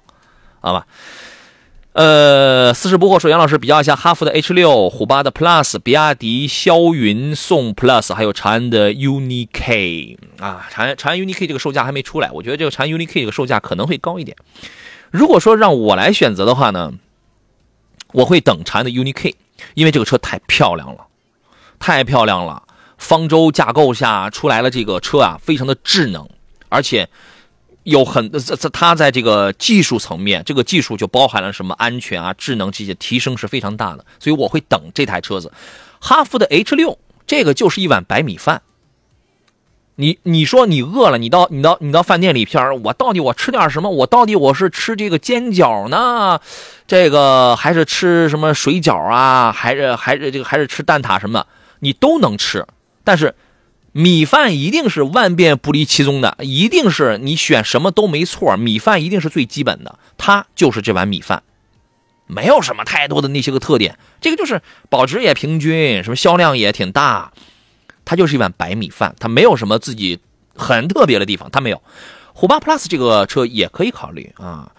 [0.64, 0.86] 好吧，
[1.94, 14.38] 呃，四十不惑说杨老师比较一下哈弗的 H 六、虎八的 Plus、比亚迪霄云宋 Plus，还有长安的 UNI K 啊，长安长安 UNI K 这个售价还没出来，我觉得这个长安 UNI K 这个售价可能会高一点。
[15.10, 16.94] 如果说让我来选择的话呢，
[18.14, 19.36] 我会等长安的 UNI K，
[19.74, 21.08] 因为这个车太漂亮了，
[21.80, 22.62] 太漂亮了。
[23.00, 26.30] 方舟架构下出来了这个车啊，非常的智能，
[26.70, 27.10] 而且。
[27.84, 35.52] 有很这这它在这个技术层面，这个技术就包含了什么安全啊、智能这些提升是非常大的，所以我会等这台车子。
[36.00, 38.62] 哈弗的 H 六，这个就是一碗白米饭。
[39.96, 43.90] 你你说你饿了，你到你到你到饭店里边我到底我吃点什么？
[43.90, 46.40] 我到底我是吃这个煎饺呢，
[46.88, 49.52] 这个还是吃什么水饺啊？
[49.52, 51.46] 还是还是这个还是吃蛋挞什么？
[51.80, 52.66] 你都能吃，
[53.04, 53.34] 但是。
[53.94, 58.56] 米饭一定是万变不离其宗的，一定是你选什么都没错。
[58.56, 61.44] 米饭一定是最基本的，它就是这碗米饭，
[62.26, 63.98] 没有什么太多的那些个特点。
[64.22, 67.34] 这个就是保值也平均，什么销量也挺大，
[68.06, 70.20] 它就是一碗白米饭，它没有什么自己
[70.56, 71.82] 很特别的地方，它没有。
[72.34, 74.72] 虎八 Plus 这个车也可以考虑啊，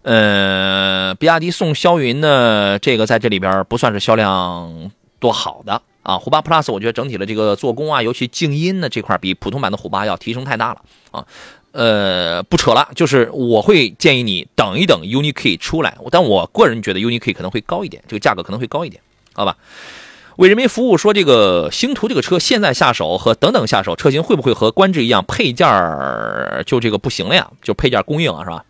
[0.00, 4.90] 呃，比亚迪宋霄云呢，这个在这里边不算是销量
[5.20, 5.82] 多好的。
[6.04, 11.26] 啊，虎八 Plus 我觉得整体的这个做工啊，尤其静音呢这块比普通版的虎八要提升太大了啊。
[11.72, 19.02] 呃，不扯了，就是我会建议你等一等 UNI K 出来，但我个人觉得 UNI K 可能会高一点，这个价格可能会高一点，
[19.32, 19.56] 好吧？
[20.36, 25.66] 为人民服务说这个星途这个车现在下手和等等下手车型会不会和观致一样配件
[26.64, 27.50] 就这个不行了呀？
[27.60, 28.64] 就配件供应啊，是吧？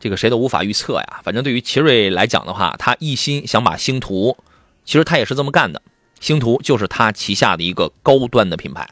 [0.00, 1.20] 这个谁都无法预测呀。
[1.22, 4.36] 反正对于奇瑞来讲的话，他一心想把星途。
[4.84, 5.80] 其实他也是这么干的，
[6.20, 8.88] 星途就是他旗下的一个高端的品牌，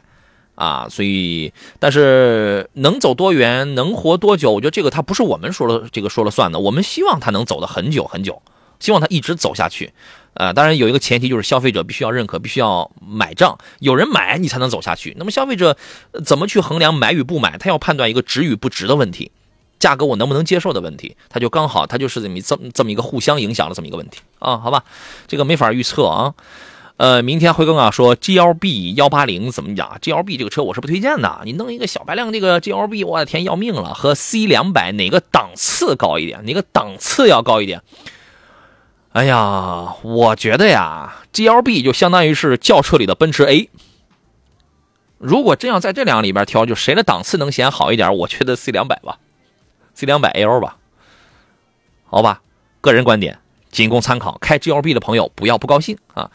[0.55, 8.41] 啊，所以但是能走多远，能活多久，我觉得这个他不是我们说了这个说了算的，我们希望他能走的很久很久，
[8.79, 9.93] 希望他一直走下去，
[10.33, 15.15] 呃，当然有一个前提就是消费者必须要认可，必须要买账，有人买你才能走下去。
[15.17, 15.77] 那么消费者
[16.25, 17.57] 怎么去衡量买与不买？
[17.57, 19.31] 他要判断一个值与不值的问题。
[19.83, 24.85] 价格我能不能接受的问题，它就刚好，它就是这么这么这么一个互相影响的这么一个问题啊，好吧，
[25.27, 26.33] 这个没法预测啊。
[26.95, 33.93] 呃，明天辉哥啊说 G L B 幺八零怎么讲？G L B 这个车我是不推荐的，你弄一个小白量这个 G L B，我的天，要命了！
[33.93, 36.45] 和 C 两百哪个档次高一点？
[36.45, 37.81] 哪个档次要高一点？
[39.11, 43.69] 哎呀，我觉得呀，G L B 就相当于是轿车里的奔驰 A。
[45.17, 48.15] 如果真要在这两个里边挑，就谁的档次能显好一点？
[48.15, 49.17] 我觉得 C 两百吧。
[50.05, 50.77] 两百 L 吧，
[52.05, 52.41] 好吧，
[52.81, 53.39] 个人观点
[53.71, 54.37] 仅供参考。
[54.39, 56.29] 开 GLB 的朋友不要不高兴啊。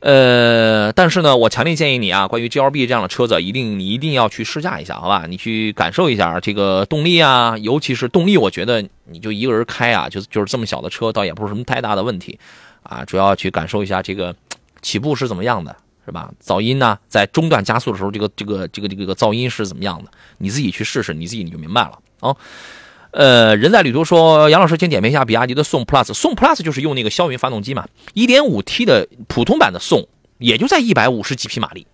[0.00, 5.26] 呃，但是呢，我强烈建议你啊，关于 GLB 这样的车子，一定你一定要去试驾一下，好吧？
[5.28, 12.38] 你去感受一下这个动力啊，尤其是动力，我觉得你就一个人开啊，就就是这么小的车，倒也不是什么太大的问题
[12.82, 13.04] 啊。
[13.04, 14.34] 主要去感受一下这个
[14.80, 15.76] 起步是怎么样的，
[16.06, 16.30] 是吧？
[16.42, 20.10] 噪音呢，在中段加速的时候，这个这个这个这个噪音是怎么样的？
[20.38, 21.98] 你自己去试试，你自己你就明白了。
[22.20, 22.34] 啊，
[23.12, 26.14] 呃，人在旅途说，杨老师，请点评一下比亚迪的宋 Plus。
[26.14, 30.06] 宋 Plus 就是用那个霄云发动机嘛，1.5T 的普通版的宋
[30.38, 31.86] 也就在一百五十几匹马力，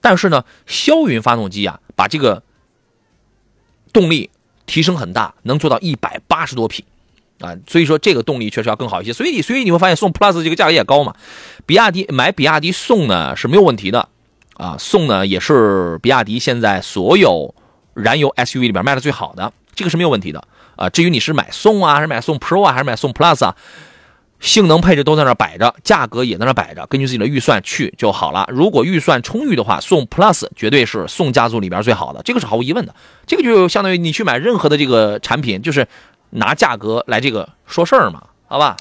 [0.00, 2.42] 但是呢，霄云发动机啊，把这个
[3.92, 4.30] 动力
[4.64, 6.84] 提升很大，能做到一百八十多匹，
[7.40, 9.12] 啊，所以说这个动力确实要更好一些。
[9.12, 11.14] 所以所以你会发现宋 Plus 这个价格也高嘛，
[11.66, 14.08] 比亚迪买比亚迪宋呢是没有问题的。
[14.54, 17.54] 啊，宋呢也是比亚迪现在所有
[17.94, 20.46] 燃油 SUV 里边卖的最好的，这个是没有问题的。
[20.76, 20.88] 啊。
[20.88, 23.54] 至于你是买宋啊，还是买宋 Pro 啊，还是买宋 Plus 啊？
[24.40, 28.44] 性能配置都在那摆着，价格也在那摆着，根据自己的预算去就好了。
[28.50, 32.92] 如果预算充裕的话，宋 Plus 绝对是宋家族里边最好的，这个是毫无疑问的。
[33.24, 35.86] 这个就相当于你去买任何的这个产品，就是
[36.30, 38.76] 拿价格来这个说事儿嘛，好吧？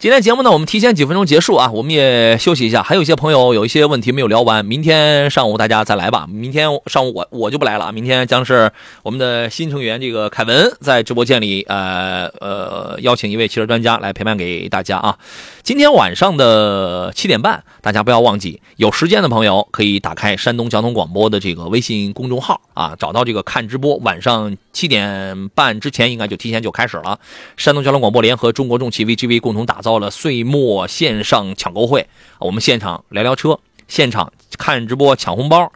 [0.00, 2.82] 今天节目呢，我们提前几分钟结束啊，我们也休息一下。
[2.82, 6.26] 还有一些朋友有一些问题没有聊完，明天上午大家再来吧。
[6.26, 8.72] 明天上午我我就不来了，明天将是
[9.02, 15.18] 我们的新成员这个凯文在直播间里，呃呃，邀请一位汽车专家来陪伴给大家啊。
[15.62, 27.20] 今天晚上的七点半，大家不要忘记，有时间的朋友可以打开山东交通广播的这个微信公众号啊，找到这个看直播，晚上七点半之前应该就提前就开始了。
[27.58, 32.06] 山东交通广播联合中国重汽 VGV 共同打造到了岁末线上抢购会，
[32.38, 35.72] 我们现场聊聊车，现场看直播抢红包，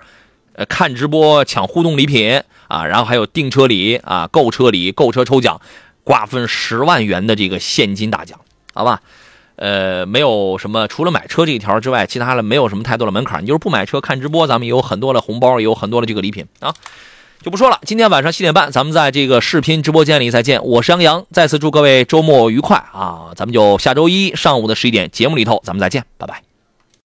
[0.52, 5.60] 呃，看直播抢互动礼品啊，然后还有订车礼啊、购车礼、购车抽奖，
[6.04, 8.38] 瓜分十万元的这个现金大奖，
[8.72, 9.02] 好吧？
[9.56, 13.42] 呃，没有什么，除了买车这一条之外，其他的没有什么太多的门槛。
[13.42, 16.72] 你就是不买车看直播，咱们也有很多的红包，也有很多的这个礼品啊，
[17.44, 17.78] 就不说了。
[17.84, 20.64] 今天晚上七点半，咱们在这个视频直播间里再见。
[20.64, 23.32] 我是杨洋，再次祝各位周末愉快啊！
[23.36, 26.53] 咱们就下周一上午的十一点节目里头，咱们再见，拜拜。